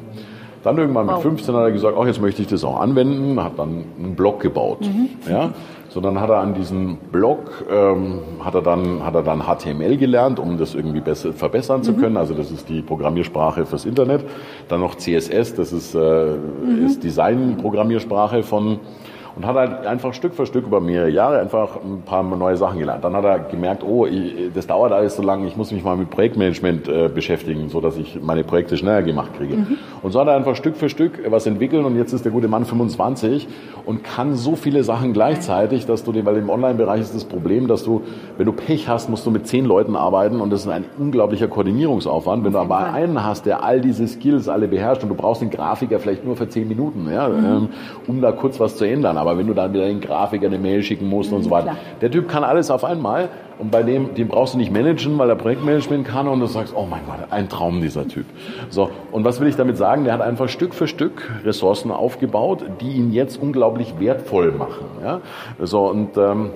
Dann 0.64 0.76
irgendwann 0.76 1.06
wow. 1.06 1.14
mit 1.14 1.22
15 1.22 1.54
hat 1.54 1.62
er 1.62 1.72
gesagt, 1.72 1.96
ach, 1.98 2.06
jetzt 2.06 2.20
möchte 2.20 2.42
ich 2.42 2.48
das 2.48 2.64
auch 2.64 2.80
anwenden, 2.80 3.42
hat 3.42 3.58
dann 3.58 3.84
einen 3.98 4.14
Blog 4.16 4.40
gebaut. 4.40 4.80
Mhm. 4.82 5.08
Ja? 5.30 5.50
So, 5.88 6.00
dann 6.00 6.20
hat 6.20 6.28
er 6.28 6.38
an 6.38 6.54
diesem 6.54 6.98
Blog, 7.10 7.64
ähm, 7.70 8.20
hat, 8.44 8.54
er 8.54 8.62
dann, 8.62 9.04
hat 9.04 9.14
er 9.14 9.22
dann 9.22 9.42
HTML 9.42 9.96
gelernt, 9.96 10.38
um 10.38 10.58
das 10.58 10.74
irgendwie 10.74 11.00
besser, 11.00 11.32
verbessern 11.32 11.82
zu 11.82 11.92
mhm. 11.92 12.00
können. 12.00 12.16
Also 12.16 12.34
das 12.34 12.50
ist 12.50 12.68
die 12.68 12.82
Programmiersprache 12.82 13.64
fürs 13.64 13.86
Internet. 13.86 14.24
Dann 14.68 14.80
noch 14.80 14.96
CSS, 14.96 15.54
das 15.54 15.72
ist, 15.72 15.94
äh, 15.94 15.98
mhm. 15.98 16.86
ist 16.86 17.02
Design-Programmiersprache 17.02 18.42
von 18.42 18.80
und 19.38 19.46
hat 19.46 19.54
halt 19.54 19.86
einfach 19.86 20.12
Stück 20.14 20.34
für 20.34 20.46
Stück 20.46 20.66
über 20.66 20.80
mehrere 20.80 21.10
Jahre 21.10 21.38
einfach 21.38 21.76
ein 21.76 22.02
paar 22.02 22.24
neue 22.24 22.56
Sachen 22.56 22.80
gelernt. 22.80 23.04
Dann 23.04 23.14
hat 23.14 23.24
er 23.24 23.38
gemerkt, 23.38 23.84
oh, 23.84 24.04
das 24.52 24.66
dauert 24.66 24.90
alles 24.90 25.14
so 25.14 25.22
lange, 25.22 25.46
ich 25.46 25.56
muss 25.56 25.70
mich 25.70 25.84
mal 25.84 25.96
mit 25.96 26.10
Projektmanagement 26.10 26.88
äh, 26.88 27.08
beschäftigen, 27.08 27.68
so 27.68 27.80
dass 27.80 27.96
ich 27.96 28.20
meine 28.20 28.42
Projekte 28.42 28.76
schneller 28.76 29.02
gemacht 29.02 29.30
kriege. 29.36 29.54
Mhm. 29.54 29.78
Und 30.02 30.10
so 30.10 30.18
hat 30.18 30.26
er 30.26 30.34
einfach 30.34 30.56
Stück 30.56 30.76
für 30.76 30.88
Stück 30.88 31.20
was 31.30 31.46
entwickelt 31.46 31.84
und 31.84 31.96
jetzt 31.96 32.12
ist 32.12 32.24
der 32.24 32.32
gute 32.32 32.48
Mann 32.48 32.64
25 32.64 33.46
und 33.86 34.02
kann 34.02 34.34
so 34.34 34.56
viele 34.56 34.82
Sachen 34.82 35.12
gleichzeitig, 35.12 35.86
dass 35.86 36.02
du, 36.02 36.12
weil 36.24 36.36
im 36.36 36.50
Online-Bereich 36.50 37.02
ist 37.02 37.14
das 37.14 37.24
Problem, 37.24 37.68
dass 37.68 37.84
du, 37.84 38.02
wenn 38.38 38.46
du 38.46 38.52
Pech 38.52 38.88
hast, 38.88 39.08
musst 39.08 39.24
du 39.24 39.30
mit 39.30 39.46
zehn 39.46 39.64
Leuten 39.64 39.94
arbeiten 39.94 40.40
und 40.40 40.50
das 40.50 40.62
ist 40.62 40.68
ein 40.68 40.84
unglaublicher 40.98 41.46
Koordinierungsaufwand. 41.46 42.44
Wenn 42.44 42.54
du 42.54 42.58
aber 42.58 42.92
einen 42.92 43.24
hast, 43.24 43.46
der 43.46 43.62
all 43.62 43.80
diese 43.80 44.08
Skills 44.08 44.48
alle 44.48 44.66
beherrscht 44.66 45.04
und 45.04 45.10
du 45.10 45.14
brauchst 45.14 45.42
den 45.42 45.50
Grafiker 45.50 46.00
vielleicht 46.00 46.24
nur 46.24 46.34
für 46.34 46.48
zehn 46.48 46.66
Minuten, 46.66 47.08
ja, 47.08 47.28
mhm. 47.28 47.38
Ähm, 47.38 47.68
um 48.08 48.20
da 48.20 48.32
kurz 48.32 48.58
was 48.58 48.76
zu 48.76 48.84
ändern 48.84 49.16
Aber 49.16 49.27
wenn 49.36 49.46
du 49.46 49.54
dann 49.54 49.74
wieder 49.74 49.86
den 49.86 50.00
Grafiker 50.00 50.46
eine 50.46 50.58
Mail 50.58 50.82
schicken 50.82 51.08
musst 51.08 51.32
und 51.32 51.42
so 51.42 51.50
weiter. 51.50 51.64
Klar. 51.64 51.76
Der 52.00 52.10
Typ 52.10 52.28
kann 52.28 52.44
alles 52.44 52.70
auf 52.70 52.84
einmal 52.84 53.28
und 53.58 53.70
bei 53.70 53.82
dem, 53.82 54.14
den 54.14 54.28
brauchst 54.28 54.54
du 54.54 54.58
nicht 54.58 54.72
managen, 54.72 55.18
weil 55.18 55.28
er 55.28 55.36
Projektmanagement 55.36 56.06
kann 56.06 56.28
und 56.28 56.40
du 56.40 56.46
sagst, 56.46 56.74
oh 56.76 56.86
mein 56.88 57.00
Gott, 57.06 57.30
ein 57.30 57.48
Traum 57.48 57.80
dieser 57.80 58.06
Typ. 58.06 58.24
So, 58.70 58.90
und 59.10 59.24
was 59.24 59.40
will 59.40 59.48
ich 59.48 59.56
damit 59.56 59.76
sagen? 59.76 60.04
Der 60.04 60.14
hat 60.14 60.20
einfach 60.20 60.48
Stück 60.48 60.74
für 60.74 60.86
Stück 60.86 61.28
Ressourcen 61.44 61.90
aufgebaut, 61.90 62.64
die 62.80 62.92
ihn 62.92 63.12
jetzt 63.12 63.42
unglaublich 63.42 63.98
wertvoll 63.98 64.52
machen. 64.52 64.86
Ja? 65.02 65.20
So, 65.58 65.88
und 65.88 66.16
ähm, 66.16 66.50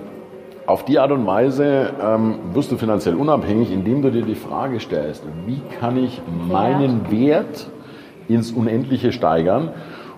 auf 0.65 0.85
die 0.85 0.97
Art 0.97 1.11
und 1.11 1.25
Weise 1.25 1.89
ähm, 2.01 2.35
wirst 2.53 2.71
du 2.71 2.77
finanziell 2.77 3.15
unabhängig, 3.15 3.71
indem 3.71 4.01
du 4.01 4.11
dir 4.11 4.23
die 4.23 4.35
Frage 4.35 4.79
stellst, 4.79 5.23
wie 5.45 5.61
kann 5.79 5.97
ich 5.97 6.21
meinen 6.47 7.11
Wert 7.11 7.67
ins 8.29 8.51
Unendliche 8.51 9.11
steigern? 9.11 9.71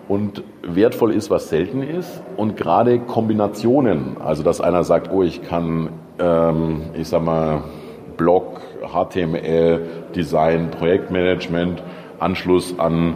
Und 0.08 0.44
wertvoll 0.62 1.12
ist, 1.12 1.30
was 1.30 1.48
selten 1.48 1.82
ist. 1.82 2.22
Und 2.36 2.56
gerade 2.56 3.00
Kombinationen, 3.00 4.16
also 4.24 4.42
dass 4.42 4.60
einer 4.60 4.84
sagt, 4.84 5.10
oh, 5.12 5.22
ich 5.22 5.42
kann, 5.42 5.88
ähm, 6.18 6.82
ich 6.94 7.08
sag 7.08 7.24
mal, 7.24 7.64
Blog, 8.16 8.60
HTML, 8.82 9.80
Design, 10.14 10.70
Projektmanagement, 10.70 11.82
Anschluss 12.18 12.78
an 12.78 13.14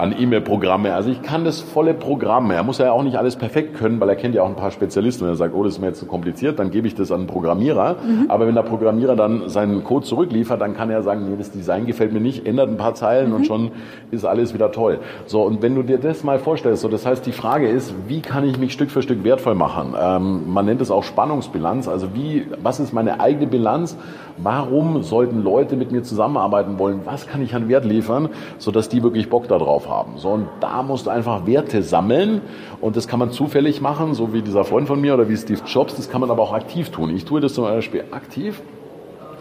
an 0.00 0.14
E-Mail-Programme. 0.18 0.94
Also 0.94 1.10
ich 1.10 1.22
kann 1.22 1.44
das 1.44 1.60
volle 1.60 1.94
Programm. 1.94 2.50
Er 2.50 2.62
muss 2.62 2.78
ja 2.78 2.92
auch 2.92 3.02
nicht 3.02 3.16
alles 3.16 3.36
perfekt 3.36 3.74
können, 3.74 4.00
weil 4.00 4.08
er 4.08 4.16
kennt 4.16 4.34
ja 4.34 4.42
auch 4.42 4.48
ein 4.48 4.56
paar 4.56 4.70
Spezialisten. 4.70 5.24
Wenn 5.24 5.34
er 5.34 5.36
sagt, 5.36 5.54
oh, 5.54 5.62
das 5.62 5.74
ist 5.74 5.80
mir 5.80 5.88
jetzt 5.88 6.00
zu 6.00 6.06
kompliziert, 6.06 6.58
dann 6.58 6.70
gebe 6.70 6.86
ich 6.86 6.94
das 6.94 7.12
an 7.12 7.20
einen 7.20 7.26
Programmierer. 7.26 7.96
Mhm. 8.02 8.24
Aber 8.28 8.46
wenn 8.46 8.54
der 8.54 8.62
Programmierer 8.62 9.16
dann 9.16 9.48
seinen 9.48 9.84
Code 9.84 10.06
zurückliefert, 10.06 10.60
dann 10.60 10.74
kann 10.74 10.90
er 10.90 11.02
sagen, 11.02 11.28
nee, 11.28 11.36
das 11.36 11.50
Design 11.50 11.86
gefällt 11.86 12.12
mir 12.12 12.20
nicht, 12.20 12.46
ändert 12.46 12.68
ein 12.68 12.76
paar 12.76 12.94
Zeilen 12.94 13.30
mhm. 13.30 13.36
und 13.36 13.46
schon 13.46 13.70
ist 14.10 14.24
alles 14.24 14.54
wieder 14.54 14.72
toll. 14.72 14.98
So, 15.26 15.42
und 15.42 15.62
wenn 15.62 15.74
du 15.74 15.82
dir 15.82 15.98
das 15.98 16.24
mal 16.24 16.38
vorstellst, 16.38 16.82
so 16.82 16.88
das 16.88 17.06
heißt, 17.06 17.24
die 17.26 17.32
Frage 17.32 17.68
ist, 17.68 17.94
wie 18.08 18.20
kann 18.20 18.44
ich 18.44 18.58
mich 18.58 18.72
Stück 18.72 18.90
für 18.90 19.02
Stück 19.02 19.24
wertvoll 19.24 19.54
machen? 19.54 19.94
Ähm, 20.00 20.52
man 20.52 20.66
nennt 20.66 20.80
es 20.80 20.90
auch 20.90 21.04
Spannungsbilanz. 21.04 21.88
Also 21.88 22.14
wie, 22.14 22.46
was 22.62 22.80
ist 22.80 22.92
meine 22.92 23.20
eigene 23.20 23.46
Bilanz? 23.46 23.96
Warum 24.42 25.02
sollten 25.02 25.42
Leute 25.42 25.76
mit 25.76 25.92
mir 25.92 26.02
zusammenarbeiten 26.02 26.78
wollen? 26.78 27.00
Was 27.04 27.26
kann 27.26 27.42
ich 27.42 27.54
an 27.54 27.68
Wert 27.68 27.84
liefern, 27.84 28.30
sodass 28.58 28.88
die 28.88 29.02
wirklich 29.02 29.28
Bock 29.28 29.48
darauf 29.48 29.88
haben? 29.88 30.12
So, 30.16 30.30
und 30.30 30.48
da 30.60 30.82
musst 30.82 31.06
du 31.06 31.10
einfach 31.10 31.46
Werte 31.46 31.82
sammeln 31.82 32.40
und 32.80 32.96
das 32.96 33.06
kann 33.06 33.18
man 33.18 33.32
zufällig 33.32 33.80
machen, 33.80 34.14
so 34.14 34.32
wie 34.32 34.42
dieser 34.42 34.64
Freund 34.64 34.88
von 34.88 35.00
mir 35.00 35.14
oder 35.14 35.28
wie 35.28 35.36
Steve 35.36 35.60
Jobs, 35.66 35.94
das 35.96 36.10
kann 36.10 36.20
man 36.20 36.30
aber 36.30 36.42
auch 36.42 36.54
aktiv 36.54 36.90
tun. 36.90 37.14
Ich 37.14 37.24
tue 37.24 37.40
das 37.40 37.54
zum 37.54 37.64
Beispiel 37.64 38.04
aktiv. 38.12 38.62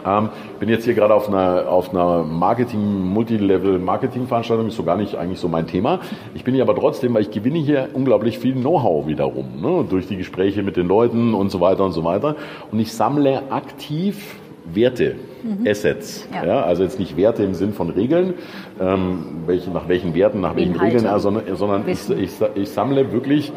Ähm, 0.06 0.30
bin 0.60 0.70
jetzt 0.70 0.86
hier 0.86 0.94
gerade 0.94 1.14
auf 1.14 1.28
einer, 1.28 1.70
auf 1.70 1.90
einer 1.92 2.24
Marketing, 2.24 3.04
Multilevel-Marketing-Veranstaltung, 3.14 4.68
ist 4.68 4.76
so 4.76 4.84
gar 4.84 4.98
nicht 4.98 5.16
eigentlich 5.16 5.40
so 5.40 5.48
mein 5.48 5.68
Thema. 5.68 6.00
Ich 6.34 6.44
bin 6.44 6.54
hier 6.54 6.64
aber 6.64 6.76
trotzdem, 6.76 7.14
weil 7.14 7.24
ich 7.24 7.32
gewinne 7.32 7.60
hier 7.60 7.90
unglaublich 7.94 8.40
viel 8.40 8.54
Know-how 8.54 9.08
wiederum, 9.08 9.62
ne? 9.62 9.86
durch 9.90 10.08
die 10.08 10.18
Gespräche 10.18 10.64
mit 10.64 10.78
den 10.78 10.88
Leuten 10.88 11.34
und 11.34 11.52
so 11.52 11.60
weiter 11.60 11.84
und 11.84 11.92
so 11.92 12.04
weiter. 12.04 12.36
Und 12.72 12.80
ich 12.80 12.94
sammle 12.94 13.52
aktiv 13.52 14.39
Werte, 14.74 15.16
mhm. 15.44 15.68
Assets. 15.68 16.28
Ja. 16.34 16.46
ja. 16.46 16.64
also 16.64 16.84
jetzt 16.84 17.00
nicht 17.00 17.18
Werte 17.18 17.44
im 17.44 17.54
Sinn 17.54 17.74
von 17.74 17.90
Regeln, 17.90 18.34
ähm, 18.80 19.44
welche, 19.46 19.72
nach 19.72 19.88
welchen 19.88 20.14
Werten, 20.14 20.42
nach 20.42 20.56
welchen 20.56 20.76
Regeln, 20.76 21.06
äh, 21.06 21.20
sondern, 21.20 21.56
sondern 21.56 21.88
ich, 21.88 22.10
ich, 22.10 22.32
ich 22.56 22.70
sammle 22.70 23.12
wirklich 23.12 23.52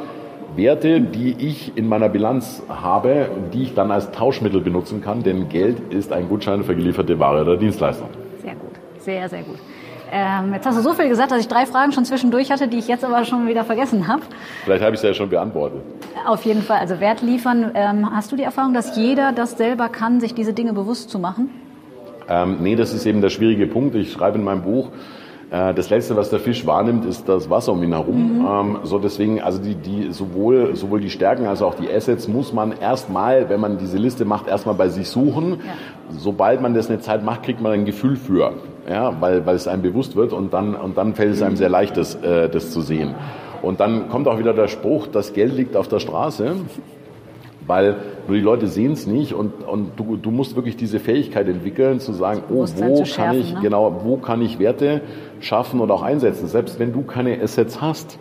Werte, 0.56 1.00
die 1.00 1.35
ich 1.38 1.76
in 1.76 1.88
meiner 1.88 2.09
Bilanz 2.09 2.62
habe, 2.68 3.28
die 3.52 3.62
ich 3.62 3.75
dann 3.75 3.90
als 3.90 4.11
Tauschmittel 4.11 4.61
benutzen 4.61 5.00
kann, 5.00 5.23
denn 5.23 5.49
Geld 5.49 5.78
ist 5.92 6.12
ein 6.12 6.28
Gutschein 6.28 6.62
für 6.62 6.75
gelieferte 6.75 7.18
Ware 7.18 7.42
oder 7.42 7.56
Dienstleistung. 7.56 8.09
Sehr 8.42 8.54
gut, 8.54 8.73
sehr, 8.99 9.28
sehr 9.28 9.42
gut. 9.42 9.59
Ähm, 10.14 10.52
jetzt 10.52 10.66
hast 10.66 10.76
du 10.76 10.83
so 10.83 10.92
viel 10.92 11.09
gesagt, 11.09 11.33
dass 11.33 11.40
ich 11.40 11.49
drei 11.49 11.64
Fragen 11.64 11.92
schon 11.92 12.04
zwischendurch 12.04 12.50
hatte, 12.50 12.69
die 12.69 12.76
ich 12.76 12.87
jetzt 12.87 13.02
aber 13.02 13.25
schon 13.25 13.49
wieder 13.49 13.64
vergessen 13.64 14.09
habe. 14.09 14.21
Vielleicht 14.64 14.85
habe 14.85 14.95
ich 14.95 15.00
es 15.00 15.09
ja 15.09 15.14
schon 15.14 15.31
beantwortet. 15.31 15.81
Auf 16.26 16.45
jeden 16.45 16.61
Fall, 16.61 16.81
also 16.81 17.00
Wert 17.00 17.23
liefern. 17.23 17.71
Ähm, 17.75 18.14
hast 18.14 18.31
du 18.31 18.37
die 18.37 18.42
Erfahrung, 18.42 18.75
dass 18.75 18.95
jeder 18.95 19.33
das 19.33 19.57
selber 19.57 19.88
kann, 19.88 20.21
sich 20.21 20.35
diese 20.35 20.52
Dinge 20.52 20.75
bewusst 20.75 21.09
zu 21.09 21.19
machen? 21.19 21.49
Ähm, 22.28 22.59
nee, 22.61 22.76
das 22.76 22.92
ist 22.92 23.07
eben 23.07 23.23
der 23.23 23.31
schwierige 23.31 23.66
Punkt. 23.66 23.95
Ich 23.95 24.12
schreibe 24.12 24.37
in 24.37 24.45
meinem 24.45 24.61
Buch, 24.61 24.90
äh, 25.50 25.73
das 25.73 25.88
Letzte, 25.88 26.14
was 26.14 26.28
der 26.28 26.40
Fisch 26.40 26.66
wahrnimmt, 26.66 27.07
ist 27.07 27.26
das 27.26 27.49
Wasser 27.49 27.73
um 27.73 27.83
ihn 27.83 27.92
herum. 27.92 28.40
Mhm. 28.40 28.47
Ähm, 28.47 28.78
so 28.85 28.99
deswegen, 28.99 29.40
also 29.40 29.62
die, 29.62 29.75
die, 29.75 30.12
sowohl, 30.12 30.76
sowohl 30.76 31.00
die 31.00 31.11
Stärken 31.11 31.47
als 31.47 31.62
auch 31.62 31.75
die 31.75 31.90
Assets 31.90 32.28
muss 32.28 32.52
man 32.52 32.73
erstmal, 32.73 33.49
wenn 33.49 33.61
man 33.61 33.78
diese 33.78 33.97
Liste 33.97 34.26
macht, 34.26 34.47
erstmal 34.47 34.75
bei 34.75 34.90
sich 34.90 35.09
suchen. 35.09 35.52
Ja. 35.52 35.73
Sobald 36.19 36.61
man 36.61 36.75
das 36.75 36.90
eine 36.90 37.00
Zeit 37.00 37.25
macht, 37.25 37.45
kriegt 37.45 37.62
man 37.62 37.73
ein 37.73 37.87
Gefühl 37.87 38.16
für 38.16 38.52
ja, 38.89 39.21
weil, 39.21 39.47
weil 39.47 39.57
es 39.57 39.69
einem 39.69 39.83
bewusst 39.83 40.17
wird 40.17 40.33
und 40.33 40.53
dann, 40.53 40.75
und 40.75 40.97
dann 40.97 41.15
fällt 41.15 41.35
es 41.35 41.43
einem 41.43 41.57
sehr 41.57 41.69
leicht, 41.69 41.97
das, 41.97 42.15
äh, 42.17 42.49
das 42.49 42.71
zu 42.71 42.81
sehen. 42.81 43.15
Und 43.62 43.81
dann 43.81 44.09
kommt 44.09 44.27
auch 44.27 44.39
wieder 44.39 44.53
der 44.53 44.69
Spruch, 44.69 45.07
das 45.07 45.33
Geld 45.33 45.55
liegt 45.55 45.77
auf 45.77 45.89
der 45.89 46.01
Straße, 46.01 46.57
weil 47.67 47.97
nur 48.27 48.37
die 48.37 48.43
Leute 48.43 48.67
sehen 48.67 48.93
es 48.93 49.07
nicht 49.07 49.35
und, 49.35 49.62
und 49.67 49.93
du, 49.97 50.17
du 50.17 50.31
musst 50.31 50.57
wirklich 50.57 50.77
diese 50.77 50.99
Fähigkeit 50.99 51.49
entwickeln, 51.49 52.01
zu 52.01 52.12
sagen, 52.12 52.43
oh, 52.51 52.67
wo 52.77 53.05
kann 53.05 53.39
ich, 53.39 53.55
ne? 53.55 53.61
genau, 53.62 54.01
wo 54.05 54.17
kann 54.17 54.43
ich 54.43 54.59
Werte 54.59 55.03
schaffen 55.41 55.81
und 55.81 55.91
auch 55.91 56.03
einsetzen, 56.03 56.49
selbst 56.49 56.79
wenn 56.79 56.93
du 56.93 57.03
keine 57.03 57.41
Assets 57.41 57.81
hast. 57.81 58.19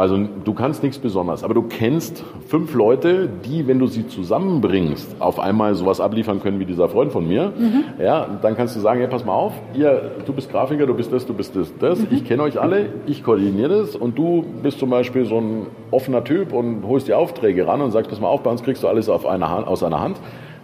Also 0.00 0.16
du 0.16 0.54
kannst 0.54 0.82
nichts 0.82 0.98
Besonderes, 0.98 1.44
aber 1.44 1.52
du 1.52 1.60
kennst 1.60 2.24
fünf 2.46 2.72
Leute, 2.72 3.28
die, 3.44 3.68
wenn 3.68 3.78
du 3.78 3.86
sie 3.86 4.08
zusammenbringst, 4.08 5.16
auf 5.18 5.38
einmal 5.38 5.74
sowas 5.74 6.00
abliefern 6.00 6.40
können 6.40 6.58
wie 6.58 6.64
dieser 6.64 6.88
Freund 6.88 7.12
von 7.12 7.28
mir. 7.28 7.52
Mhm. 7.54 7.84
Ja, 8.02 8.26
dann 8.40 8.56
kannst 8.56 8.74
du 8.74 8.80
sagen, 8.80 9.00
hey, 9.00 9.08
pass 9.08 9.26
mal 9.26 9.34
auf, 9.34 9.52
ihr, 9.74 10.12
du 10.24 10.32
bist 10.32 10.50
Grafiker, 10.50 10.86
du 10.86 10.94
bist 10.94 11.12
das, 11.12 11.26
du 11.26 11.34
bist 11.34 11.54
das, 11.54 11.76
das. 11.78 11.98
Mhm. 11.98 12.06
Ich 12.12 12.24
kenne 12.24 12.42
euch 12.44 12.58
alle, 12.58 12.86
ich 13.04 13.22
koordiniere 13.22 13.80
das 13.80 13.94
und 13.94 14.16
du 14.16 14.42
bist 14.62 14.78
zum 14.78 14.88
Beispiel 14.88 15.26
so 15.26 15.36
ein 15.36 15.66
offener 15.90 16.24
Typ 16.24 16.54
und 16.54 16.82
holst 16.86 17.06
die 17.06 17.12
Aufträge 17.12 17.66
ran 17.66 17.82
und 17.82 17.90
sagst, 17.90 18.08
pass 18.10 18.22
mal 18.22 18.28
auf, 18.28 18.42
bei 18.42 18.50
uns 18.50 18.62
kriegst 18.62 18.82
du 18.82 18.88
alles 18.88 19.10
auf 19.10 19.26
eine 19.26 19.50
Hand, 19.50 19.66
aus 19.66 19.82
einer 19.82 20.00
Hand. 20.00 20.16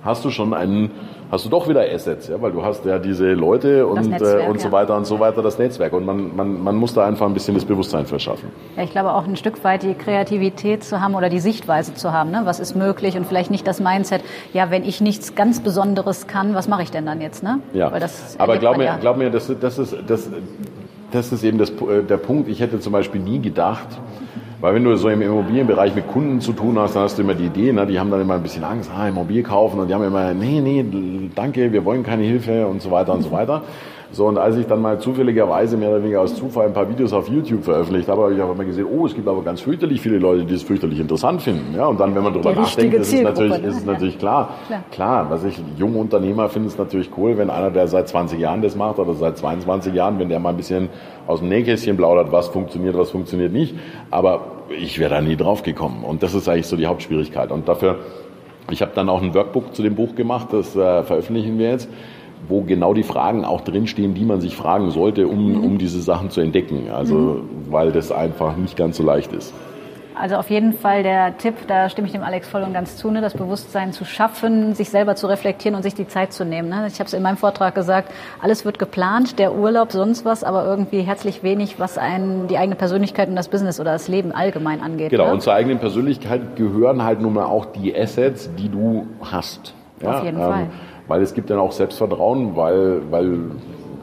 Hast 0.02 0.24
du 0.24 0.30
schon 0.30 0.54
einen 0.54 0.92
hast 1.30 1.44
du 1.44 1.48
doch 1.48 1.68
wieder 1.68 1.82
Assets, 1.82 2.28
ja, 2.28 2.40
weil 2.40 2.52
du 2.52 2.62
hast 2.62 2.84
ja 2.84 2.98
diese 2.98 3.32
Leute 3.32 3.86
und, 3.86 4.08
Netzwerk, 4.08 4.44
äh, 4.44 4.48
und 4.48 4.60
so 4.60 4.72
weiter 4.72 4.96
und 4.96 5.06
so 5.06 5.18
weiter, 5.18 5.42
das 5.42 5.58
Netzwerk. 5.58 5.92
Und 5.92 6.04
man, 6.04 6.34
man, 6.36 6.62
man 6.62 6.76
muss 6.76 6.94
da 6.94 7.06
einfach 7.06 7.26
ein 7.26 7.34
bisschen 7.34 7.54
das 7.54 7.64
Bewusstsein 7.64 8.06
verschaffen. 8.06 8.50
Ja, 8.76 8.82
ich 8.82 8.90
glaube 8.90 9.12
auch 9.12 9.26
ein 9.26 9.36
Stück 9.36 9.62
weit 9.64 9.82
die 9.82 9.94
Kreativität 9.94 10.84
zu 10.84 11.00
haben 11.00 11.14
oder 11.14 11.28
die 11.28 11.40
Sichtweise 11.40 11.94
zu 11.94 12.12
haben, 12.12 12.30
ne? 12.30 12.42
was 12.44 12.60
ist 12.60 12.74
möglich 12.76 13.16
und 13.16 13.26
vielleicht 13.26 13.50
nicht 13.50 13.66
das 13.66 13.80
Mindset, 13.80 14.22
ja, 14.52 14.70
wenn 14.70 14.84
ich 14.84 15.00
nichts 15.00 15.34
ganz 15.34 15.60
Besonderes 15.60 16.26
kann, 16.26 16.54
was 16.54 16.68
mache 16.68 16.82
ich 16.82 16.90
denn 16.90 17.06
dann 17.06 17.20
jetzt? 17.20 17.42
Ne? 17.42 17.60
Ja, 17.72 17.90
aber 18.38 18.58
glaub 18.58 18.76
mir, 18.76 18.84
ja. 18.84 18.96
glaub 18.96 19.16
mir, 19.16 19.30
das, 19.30 19.52
das, 19.60 19.78
ist, 19.78 19.96
das, 20.06 20.30
das 21.10 21.32
ist 21.32 21.44
eben 21.44 21.58
das, 21.58 21.70
äh, 21.70 22.02
der 22.08 22.16
Punkt. 22.18 22.48
Ich 22.48 22.60
hätte 22.60 22.80
zum 22.80 22.92
Beispiel 22.92 23.20
nie 23.20 23.40
gedacht, 23.40 23.88
weil 24.60 24.74
wenn 24.74 24.84
du 24.84 24.96
so 24.96 25.08
im 25.08 25.20
Immobilienbereich 25.20 25.94
mit 25.94 26.08
Kunden 26.08 26.40
zu 26.40 26.52
tun 26.52 26.78
hast, 26.78 26.96
dann 26.96 27.02
hast 27.02 27.18
du 27.18 27.22
immer 27.22 27.34
die 27.34 27.46
Idee, 27.46 27.72
ne? 27.72 27.86
die 27.86 27.98
haben 27.98 28.10
dann 28.10 28.20
immer 28.20 28.34
ein 28.34 28.42
bisschen 28.42 28.64
Angst, 28.64 28.90
ah, 28.94 29.08
Immobilie 29.08 29.42
kaufen 29.42 29.80
und 29.80 29.88
die 29.88 29.94
haben 29.94 30.04
immer, 30.04 30.32
nee, 30.32 30.60
nee, 30.60 30.84
danke, 31.34 31.72
wir 31.72 31.84
wollen 31.84 32.02
keine 32.02 32.22
Hilfe 32.22 32.66
und 32.66 32.80
so 32.80 32.90
weiter 32.90 33.12
und 33.12 33.22
so 33.22 33.30
weiter. 33.30 33.62
So, 34.16 34.24
und 34.24 34.38
als 34.38 34.56
ich 34.56 34.66
dann 34.66 34.80
mal 34.80 34.98
zufälligerweise 34.98 35.76
mehr 35.76 35.90
oder 35.90 36.02
weniger 36.02 36.22
aus 36.22 36.34
Zufall 36.34 36.68
ein 36.68 36.72
paar 36.72 36.88
Videos 36.88 37.12
auf 37.12 37.28
YouTube 37.28 37.62
veröffentlicht 37.64 38.08
habe, 38.08 38.22
habe 38.22 38.34
ich 38.34 38.40
auch 38.40 38.50
immer 38.50 38.64
gesehen, 38.64 38.86
oh, 38.90 39.04
es 39.04 39.14
gibt 39.14 39.28
aber 39.28 39.42
ganz 39.42 39.60
fürchterlich 39.60 40.00
viele 40.00 40.16
Leute, 40.16 40.46
die 40.46 40.54
es 40.54 40.62
fürchterlich 40.62 40.98
interessant 40.98 41.42
finden. 41.42 41.74
Ja, 41.76 41.84
und 41.84 42.00
dann, 42.00 42.14
wenn 42.14 42.22
man 42.22 42.32
darüber 42.32 42.54
nachdenkt, 42.54 42.94
ist 42.94 43.12
es 43.12 43.20
natürlich, 43.20 43.62
ist 43.62 43.76
es 43.76 43.84
natürlich 43.84 44.18
klar. 44.18 44.54
klar. 44.68 44.84
Klar, 44.90 45.26
was 45.28 45.44
ich, 45.44 45.60
junge 45.76 45.98
Unternehmer 45.98 46.48
finden 46.48 46.68
es 46.68 46.78
natürlich 46.78 47.10
cool, 47.18 47.36
wenn 47.36 47.50
einer, 47.50 47.70
der 47.70 47.88
seit 47.88 48.08
20 48.08 48.40
Jahren 48.40 48.62
das 48.62 48.74
macht 48.74 48.98
oder 48.98 49.12
seit 49.12 49.36
22 49.36 49.92
Jahren, 49.92 50.18
wenn 50.18 50.30
der 50.30 50.40
mal 50.40 50.48
ein 50.48 50.56
bisschen 50.56 50.88
aus 51.26 51.40
dem 51.40 51.50
Nähkästchen 51.50 51.98
plaudert, 51.98 52.32
was 52.32 52.48
funktioniert, 52.48 52.96
was 52.96 53.10
funktioniert 53.10 53.52
nicht. 53.52 53.74
Aber 54.10 54.46
ich 54.70 54.98
wäre 54.98 55.10
da 55.10 55.20
nie 55.20 55.36
drauf 55.36 55.62
gekommen. 55.62 56.04
Und 56.04 56.22
das 56.22 56.32
ist 56.32 56.48
eigentlich 56.48 56.68
so 56.68 56.76
die 56.78 56.86
Hauptschwierigkeit. 56.86 57.52
Und 57.52 57.68
dafür, 57.68 57.98
ich 58.70 58.80
habe 58.80 58.92
dann 58.94 59.10
auch 59.10 59.20
ein 59.20 59.34
Workbook 59.34 59.74
zu 59.74 59.82
dem 59.82 59.94
Buch 59.94 60.14
gemacht, 60.14 60.48
das 60.52 60.74
äh, 60.74 61.02
veröffentlichen 61.02 61.58
wir 61.58 61.68
jetzt 61.68 61.90
wo 62.48 62.62
genau 62.62 62.94
die 62.94 63.02
Fragen 63.02 63.44
auch 63.44 63.62
drinstehen, 63.62 64.14
die 64.14 64.24
man 64.24 64.40
sich 64.40 64.56
fragen 64.56 64.90
sollte, 64.90 65.26
um, 65.26 65.52
mhm. 65.52 65.64
um 65.64 65.78
diese 65.78 66.00
Sachen 66.00 66.30
zu 66.30 66.40
entdecken. 66.40 66.90
Also, 66.92 67.16
mhm. 67.16 67.48
weil 67.70 67.92
das 67.92 68.12
einfach 68.12 68.56
nicht 68.56 68.76
ganz 68.76 68.96
so 68.96 69.02
leicht 69.02 69.32
ist. 69.32 69.52
Also 70.18 70.36
auf 70.36 70.48
jeden 70.48 70.72
Fall 70.72 71.02
der 71.02 71.36
Tipp, 71.36 71.54
da 71.66 71.90
stimme 71.90 72.06
ich 72.06 72.12
dem 72.12 72.22
Alex 72.22 72.48
voll 72.48 72.62
und 72.62 72.72
ganz 72.72 72.96
zu, 72.96 73.10
ne, 73.10 73.20
das 73.20 73.34
Bewusstsein 73.34 73.92
zu 73.92 74.06
schaffen, 74.06 74.74
sich 74.74 74.88
selber 74.88 75.14
zu 75.14 75.26
reflektieren 75.26 75.74
und 75.74 75.82
sich 75.82 75.94
die 75.94 76.08
Zeit 76.08 76.32
zu 76.32 76.46
nehmen. 76.46 76.70
Ne? 76.70 76.86
Ich 76.86 76.94
habe 76.94 77.04
es 77.06 77.12
in 77.12 77.22
meinem 77.22 77.36
Vortrag 77.36 77.74
gesagt, 77.74 78.10
alles 78.40 78.64
wird 78.64 78.78
geplant, 78.78 79.38
der 79.38 79.54
Urlaub, 79.54 79.92
sonst 79.92 80.24
was, 80.24 80.42
aber 80.42 80.64
irgendwie 80.64 81.02
herzlich 81.02 81.42
wenig, 81.42 81.78
was 81.78 81.98
einen 81.98 82.48
die 82.48 82.56
eigene 82.56 82.76
Persönlichkeit 82.76 83.28
und 83.28 83.36
das 83.36 83.48
Business 83.48 83.78
oder 83.78 83.92
das 83.92 84.08
Leben 84.08 84.32
allgemein 84.32 84.80
angeht. 84.80 85.10
Genau, 85.10 85.26
ne? 85.26 85.32
und 85.34 85.42
zur 85.42 85.52
eigenen 85.52 85.78
Persönlichkeit 85.78 86.56
gehören 86.56 87.04
halt 87.04 87.20
nun 87.20 87.34
mal 87.34 87.44
auch 87.44 87.66
die 87.66 87.94
Assets, 87.94 88.48
die 88.56 88.70
du 88.70 89.06
hast. 89.20 89.74
Ja? 90.00 90.18
Auf 90.18 90.24
jeden 90.24 90.38
ähm, 90.38 90.44
Fall 90.44 90.66
weil 91.08 91.22
es 91.22 91.34
gibt 91.34 91.50
dann 91.50 91.58
auch 91.58 91.72
Selbstvertrauen, 91.72 92.56
weil, 92.56 93.02
weil 93.10 93.38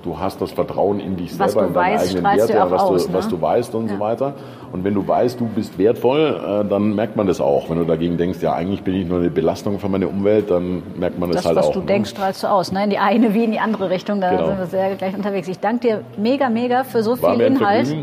du 0.03 0.19
hast 0.19 0.41
das 0.41 0.51
Vertrauen 0.51 0.99
in 0.99 1.15
dich 1.15 1.37
was 1.39 1.53
selber, 1.53 1.67
in 1.67 1.73
deine 1.73 1.95
weißt, 1.95 2.15
eigenen 2.15 2.37
Werte, 2.37 2.53
ja, 2.53 2.71
was, 2.71 2.81
aus, 2.81 3.05
du, 3.05 3.11
ne? 3.11 3.17
was 3.17 3.27
du 3.27 3.41
weißt 3.41 3.75
und 3.75 3.87
ja. 3.87 3.93
so 3.95 3.99
weiter. 3.99 4.33
Und 4.71 4.83
wenn 4.83 4.93
du 4.93 5.07
weißt, 5.07 5.39
du 5.39 5.45
bist 5.45 5.77
wertvoll, 5.77 6.39
äh, 6.65 6.67
dann 6.67 6.95
merkt 6.95 7.15
man 7.15 7.27
das 7.27 7.39
auch. 7.39 7.69
Wenn 7.69 7.77
du 7.77 7.85
dagegen 7.85 8.17
denkst, 8.17 8.39
ja, 8.41 8.53
eigentlich 8.53 8.83
bin 8.83 8.95
ich 8.95 9.07
nur 9.07 9.19
eine 9.19 9.29
Belastung 9.29 9.79
für 9.79 9.89
meine 9.89 10.07
Umwelt, 10.07 10.49
dann 10.49 10.83
merkt 10.97 11.19
man 11.19 11.29
das, 11.29 11.43
das 11.43 11.45
halt 11.45 11.57
auch. 11.57 11.61
Das, 11.61 11.67
was 11.69 11.73
du 11.73 11.79
ne? 11.81 11.85
denkst, 11.85 12.09
strahlst 12.09 12.43
du 12.43 12.47
aus. 12.47 12.71
Ne? 12.71 12.83
In 12.83 12.89
die 12.89 12.97
eine 12.97 13.33
wie 13.33 13.43
in 13.43 13.51
die 13.51 13.59
andere 13.59 13.89
Richtung, 13.89 14.19
da 14.19 14.31
genau. 14.31 14.47
sind 14.47 14.57
wir 14.59 14.65
sehr 14.67 14.95
gleich 14.95 15.15
unterwegs. 15.15 15.47
Ich 15.47 15.59
danke 15.59 15.87
dir 15.87 16.01
mega, 16.17 16.49
mega 16.49 16.83
für 16.83 17.03
so 17.03 17.21
War 17.21 17.35
viel 17.35 17.41
Inhalt. 17.45 17.95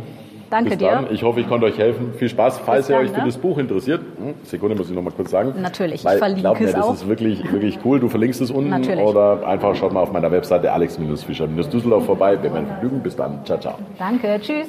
Danke 0.51 0.71
Bis 0.71 0.79
dir. 0.79 0.91
Dann. 0.91 1.07
Ich 1.13 1.23
hoffe, 1.23 1.41
ich 1.41 1.49
konnte 1.49 1.67
euch 1.67 1.79
helfen. 1.79 2.13
Viel 2.15 2.29
Spaß. 2.29 2.59
Falls 2.59 2.89
dann, 2.89 2.97
ihr 2.97 3.03
euch 3.03 3.11
für 3.11 3.21
ne? 3.21 3.27
das 3.27 3.39
Buch 3.39 3.57
interessiert, 3.59 4.01
hm, 4.01 4.35
Sekunde 4.43 4.75
muss 4.75 4.91
ich 4.91 4.97
noch 4.97 5.03
mal 5.03 5.13
kurz 5.13 5.31
sagen. 5.31 5.55
Natürlich, 5.61 6.01
ich 6.01 6.05
Weil, 6.05 6.19
verlinke 6.19 6.43
glaub 6.43 6.61
mir, 6.61 6.67
es 6.67 6.73
das 6.73 6.85
auch. 6.85 6.95
ist 6.95 7.09
wirklich, 7.09 7.53
wirklich 7.53 7.79
cool. 7.85 8.01
Du 8.01 8.09
verlinkst 8.09 8.41
es 8.41 8.51
unten 8.51 8.71
Natürlich. 8.71 9.05
oder 9.05 9.47
einfach 9.47 9.75
schaut 9.77 9.93
mal 9.93 10.01
auf 10.01 10.13
meiner 10.13 10.31
Webseite 10.33 10.73
alex-fischer-düsseldorf 10.73 12.05
vorbei. 12.05 12.43
Wir 12.43 12.53
werden 12.53 12.67
Vergnügen. 12.67 13.01
Bis 13.01 13.15
dann. 13.15 13.45
Ciao, 13.45 13.59
ciao. 13.59 13.75
Danke, 13.99 14.39
tschüss. 14.41 14.67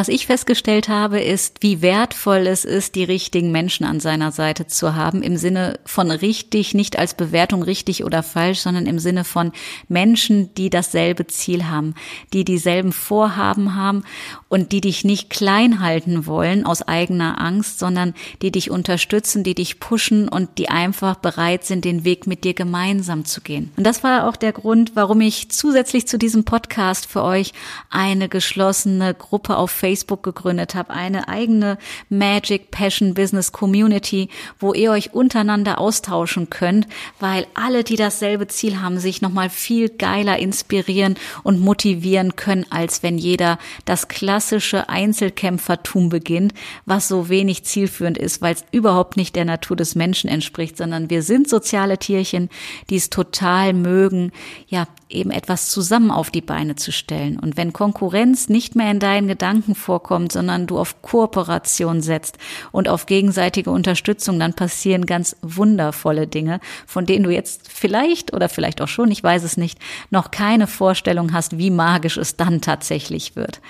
Was 0.00 0.08
ich 0.08 0.24
festgestellt 0.24 0.88
habe, 0.88 1.20
ist, 1.20 1.58
wie 1.60 1.82
wertvoll 1.82 2.46
es 2.46 2.64
ist, 2.64 2.94
die 2.94 3.04
richtigen 3.04 3.52
Menschen 3.52 3.84
an 3.84 4.00
seiner 4.00 4.32
Seite 4.32 4.66
zu 4.66 4.94
haben. 4.94 5.22
Im 5.22 5.36
Sinne 5.36 5.78
von 5.84 6.10
richtig, 6.10 6.72
nicht 6.72 6.98
als 6.98 7.12
Bewertung 7.12 7.62
richtig 7.62 8.02
oder 8.02 8.22
falsch, 8.22 8.60
sondern 8.60 8.86
im 8.86 8.98
Sinne 8.98 9.24
von 9.24 9.52
Menschen, 9.88 10.54
die 10.54 10.70
dasselbe 10.70 11.26
Ziel 11.26 11.66
haben, 11.66 11.94
die 12.32 12.46
dieselben 12.46 12.92
Vorhaben 12.92 13.74
haben 13.74 14.04
und 14.48 14.72
die 14.72 14.80
dich 14.80 15.04
nicht 15.04 15.28
klein 15.28 15.80
halten 15.80 16.24
wollen 16.24 16.64
aus 16.64 16.80
eigener 16.80 17.38
Angst, 17.38 17.78
sondern 17.78 18.14
die 18.40 18.52
dich 18.52 18.70
unterstützen, 18.70 19.44
die 19.44 19.54
dich 19.54 19.80
pushen 19.80 20.30
und 20.30 20.56
die 20.56 20.70
einfach 20.70 21.16
bereit 21.16 21.66
sind, 21.66 21.84
den 21.84 22.04
Weg 22.06 22.26
mit 22.26 22.44
dir 22.44 22.54
gemeinsam 22.54 23.26
zu 23.26 23.42
gehen. 23.42 23.70
Und 23.76 23.84
das 23.84 24.02
war 24.02 24.30
auch 24.30 24.36
der 24.36 24.52
Grund, 24.52 24.92
warum 24.94 25.20
ich 25.20 25.50
zusätzlich 25.50 26.08
zu 26.08 26.16
diesem 26.16 26.44
Podcast 26.44 27.04
für 27.04 27.22
euch 27.22 27.52
eine 27.90 28.30
geschlossene 28.30 29.12
Gruppe 29.12 29.58
auf 29.58 29.70
Facebook 29.70 29.89
gegründet 30.22 30.74
habe, 30.74 30.90
eine 30.90 31.28
eigene 31.28 31.78
Magic 32.08 32.70
Passion 32.70 33.14
Business 33.14 33.52
Community, 33.52 34.28
wo 34.58 34.72
ihr 34.72 34.90
euch 34.90 35.14
untereinander 35.14 35.78
austauschen 35.78 36.50
könnt, 36.50 36.86
weil 37.18 37.46
alle, 37.54 37.84
die 37.84 37.96
dasselbe 37.96 38.48
Ziel 38.48 38.80
haben, 38.80 38.98
sich 38.98 39.22
nochmal 39.22 39.50
viel 39.50 39.88
geiler 39.88 40.38
inspirieren 40.38 41.16
und 41.42 41.60
motivieren 41.60 42.36
können, 42.36 42.66
als 42.70 43.02
wenn 43.02 43.18
jeder 43.18 43.58
das 43.84 44.08
klassische 44.08 44.88
Einzelkämpfertum 44.88 46.08
beginnt, 46.08 46.52
was 46.86 47.08
so 47.08 47.28
wenig 47.28 47.64
zielführend 47.64 48.18
ist, 48.18 48.42
weil 48.42 48.54
es 48.54 48.64
überhaupt 48.72 49.16
nicht 49.16 49.36
der 49.36 49.44
Natur 49.44 49.76
des 49.76 49.94
Menschen 49.94 50.28
entspricht, 50.28 50.76
sondern 50.76 51.10
wir 51.10 51.22
sind 51.22 51.48
soziale 51.48 51.98
Tierchen, 51.98 52.48
die 52.88 52.96
es 52.96 53.10
total 53.10 53.72
mögen, 53.72 54.32
ja, 54.68 54.86
eben 55.10 55.30
etwas 55.30 55.68
zusammen 55.68 56.10
auf 56.10 56.30
die 56.30 56.40
Beine 56.40 56.76
zu 56.76 56.92
stellen. 56.92 57.38
Und 57.38 57.56
wenn 57.56 57.72
Konkurrenz 57.72 58.48
nicht 58.48 58.76
mehr 58.76 58.90
in 58.90 59.00
deinen 59.00 59.28
Gedanken 59.28 59.74
vorkommt, 59.74 60.32
sondern 60.32 60.66
du 60.66 60.78
auf 60.78 61.02
Kooperation 61.02 62.00
setzt 62.00 62.38
und 62.72 62.88
auf 62.88 63.06
gegenseitige 63.06 63.70
Unterstützung, 63.70 64.38
dann 64.38 64.54
passieren 64.54 65.06
ganz 65.06 65.36
wundervolle 65.42 66.26
Dinge, 66.26 66.60
von 66.86 67.06
denen 67.06 67.24
du 67.24 67.30
jetzt 67.30 67.70
vielleicht 67.70 68.32
oder 68.32 68.48
vielleicht 68.48 68.80
auch 68.80 68.88
schon, 68.88 69.10
ich 69.10 69.22
weiß 69.22 69.42
es 69.42 69.56
nicht, 69.56 69.78
noch 70.10 70.30
keine 70.30 70.66
Vorstellung 70.66 71.32
hast, 71.32 71.58
wie 71.58 71.70
magisch 71.70 72.16
es 72.16 72.36
dann 72.36 72.60
tatsächlich 72.60 73.36
wird. 73.36 73.60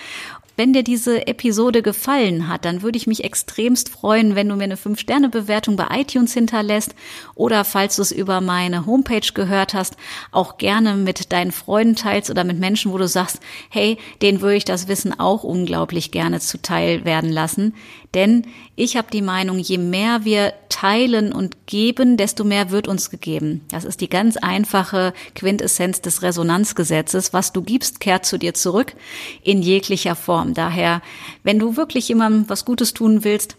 Wenn 0.60 0.74
dir 0.74 0.82
diese 0.82 1.26
Episode 1.26 1.80
gefallen 1.80 2.46
hat, 2.46 2.66
dann 2.66 2.82
würde 2.82 2.98
ich 2.98 3.06
mich 3.06 3.24
extremst 3.24 3.88
freuen, 3.88 4.34
wenn 4.34 4.46
du 4.46 4.56
mir 4.56 4.64
eine 4.64 4.76
5-Sterne-Bewertung 4.76 5.76
bei 5.76 5.86
iTunes 5.90 6.34
hinterlässt 6.34 6.94
oder 7.34 7.64
falls 7.64 7.96
du 7.96 8.02
es 8.02 8.12
über 8.12 8.42
meine 8.42 8.84
Homepage 8.84 9.32
gehört 9.32 9.72
hast, 9.72 9.96
auch 10.32 10.58
gerne 10.58 10.96
mit 10.96 11.32
deinen 11.32 11.50
Freunden 11.50 11.96
teilst 11.96 12.28
oder 12.28 12.44
mit 12.44 12.58
Menschen, 12.58 12.92
wo 12.92 12.98
du 12.98 13.08
sagst, 13.08 13.40
hey, 13.70 13.96
denen 14.20 14.42
würde 14.42 14.56
ich 14.56 14.66
das 14.66 14.86
Wissen 14.86 15.18
auch 15.18 15.44
unglaublich 15.44 16.10
gerne 16.10 16.40
zuteil 16.40 17.06
werden 17.06 17.30
lassen. 17.30 17.72
Denn 18.12 18.44
ich 18.74 18.96
habe 18.96 19.08
die 19.10 19.22
Meinung, 19.22 19.58
je 19.58 19.78
mehr 19.78 20.24
wir 20.24 20.52
teilen 20.68 21.32
und 21.32 21.66
geben, 21.66 22.16
desto 22.16 22.44
mehr 22.44 22.70
wird 22.70 22.88
uns 22.88 23.10
gegeben. 23.10 23.64
Das 23.70 23.84
ist 23.84 24.00
die 24.00 24.08
ganz 24.08 24.36
einfache 24.36 25.12
Quintessenz 25.34 26.00
des 26.00 26.22
Resonanzgesetzes. 26.22 27.32
Was 27.32 27.52
du 27.52 27.62
gibst, 27.62 28.00
kehrt 28.00 28.26
zu 28.26 28.38
dir 28.38 28.54
zurück 28.54 28.94
in 29.44 29.62
jeglicher 29.62 30.16
Form. 30.16 30.49
Daher, 30.54 31.02
wenn 31.42 31.58
du 31.58 31.76
wirklich 31.76 32.08
jemandem 32.08 32.48
was 32.48 32.64
Gutes 32.64 32.94
tun 32.94 33.24
willst, 33.24 33.56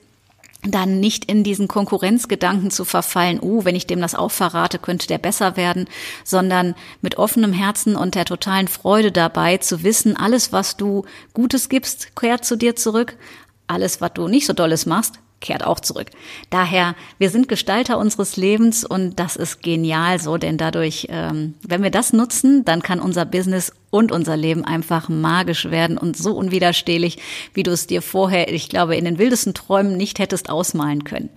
dann 0.63 0.99
nicht 0.99 1.25
in 1.25 1.43
diesen 1.43 1.67
Konkurrenzgedanken 1.67 2.69
zu 2.69 2.85
verfallen, 2.85 3.39
oh, 3.39 3.65
wenn 3.65 3.75
ich 3.75 3.87
dem 3.87 3.99
das 3.99 4.13
auch 4.13 4.29
verrate, 4.29 4.77
könnte 4.77 5.07
der 5.07 5.17
besser 5.17 5.57
werden, 5.57 5.87
sondern 6.23 6.75
mit 7.01 7.17
offenem 7.17 7.53
Herzen 7.53 7.95
und 7.95 8.13
der 8.13 8.25
totalen 8.25 8.67
Freude 8.67 9.11
dabei 9.11 9.57
zu 9.57 9.83
wissen, 9.83 10.15
alles, 10.15 10.53
was 10.53 10.77
du 10.77 11.05
Gutes 11.33 11.67
gibst, 11.67 12.15
kehrt 12.15 12.45
zu 12.45 12.57
dir 12.57 12.75
zurück, 12.75 13.17
alles, 13.65 14.01
was 14.01 14.13
du 14.13 14.27
nicht 14.27 14.45
so 14.45 14.53
Dolles 14.53 14.85
machst, 14.85 15.15
kehrt 15.41 15.65
auch 15.65 15.79
zurück. 15.79 16.07
Daher, 16.49 16.95
wir 17.17 17.29
sind 17.29 17.49
Gestalter 17.49 17.97
unseres 17.97 18.37
Lebens 18.37 18.85
und 18.85 19.19
das 19.19 19.35
ist 19.35 19.61
genial 19.61 20.19
so, 20.19 20.37
denn 20.37 20.57
dadurch, 20.57 21.07
ähm, 21.09 21.55
wenn 21.67 21.83
wir 21.83 21.91
das 21.91 22.13
nutzen, 22.13 22.63
dann 22.63 22.81
kann 22.81 22.99
unser 23.01 23.25
Business 23.25 23.73
und 23.89 24.11
unser 24.11 24.37
Leben 24.37 24.63
einfach 24.63 25.09
magisch 25.09 25.69
werden 25.69 25.97
und 25.97 26.15
so 26.15 26.33
unwiderstehlich, 26.35 27.17
wie 27.53 27.63
du 27.63 27.71
es 27.71 27.87
dir 27.87 28.01
vorher, 28.01 28.53
ich 28.53 28.69
glaube, 28.69 28.95
in 28.95 29.05
den 29.05 29.17
wildesten 29.17 29.53
Träumen 29.53 29.97
nicht 29.97 30.19
hättest 30.19 30.49
ausmalen 30.49 31.03
können. 31.03 31.29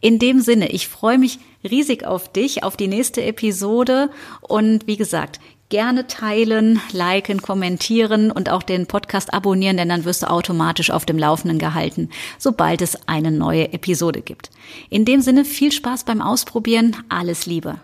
In 0.00 0.20
dem 0.20 0.40
Sinne, 0.40 0.68
ich 0.68 0.86
freue 0.86 1.18
mich 1.18 1.40
riesig 1.68 2.06
auf 2.06 2.32
dich, 2.32 2.62
auf 2.62 2.76
die 2.76 2.86
nächste 2.86 3.24
Episode 3.24 4.10
und 4.42 4.86
wie 4.86 4.96
gesagt, 4.96 5.40
gerne 5.68 6.06
teilen, 6.06 6.80
liken, 6.92 7.42
kommentieren 7.42 8.30
und 8.30 8.50
auch 8.50 8.62
den 8.62 8.86
Podcast 8.86 9.32
abonnieren, 9.34 9.76
denn 9.76 9.88
dann 9.88 10.04
wirst 10.04 10.22
du 10.22 10.30
automatisch 10.30 10.90
auf 10.90 11.04
dem 11.04 11.18
Laufenden 11.18 11.58
gehalten, 11.58 12.10
sobald 12.38 12.82
es 12.82 13.08
eine 13.08 13.30
neue 13.30 13.72
Episode 13.72 14.22
gibt. 14.22 14.50
In 14.90 15.04
dem 15.04 15.20
Sinne 15.20 15.44
viel 15.44 15.72
Spaß 15.72 16.04
beim 16.04 16.22
Ausprobieren, 16.22 16.96
alles 17.08 17.46
Liebe. 17.46 17.80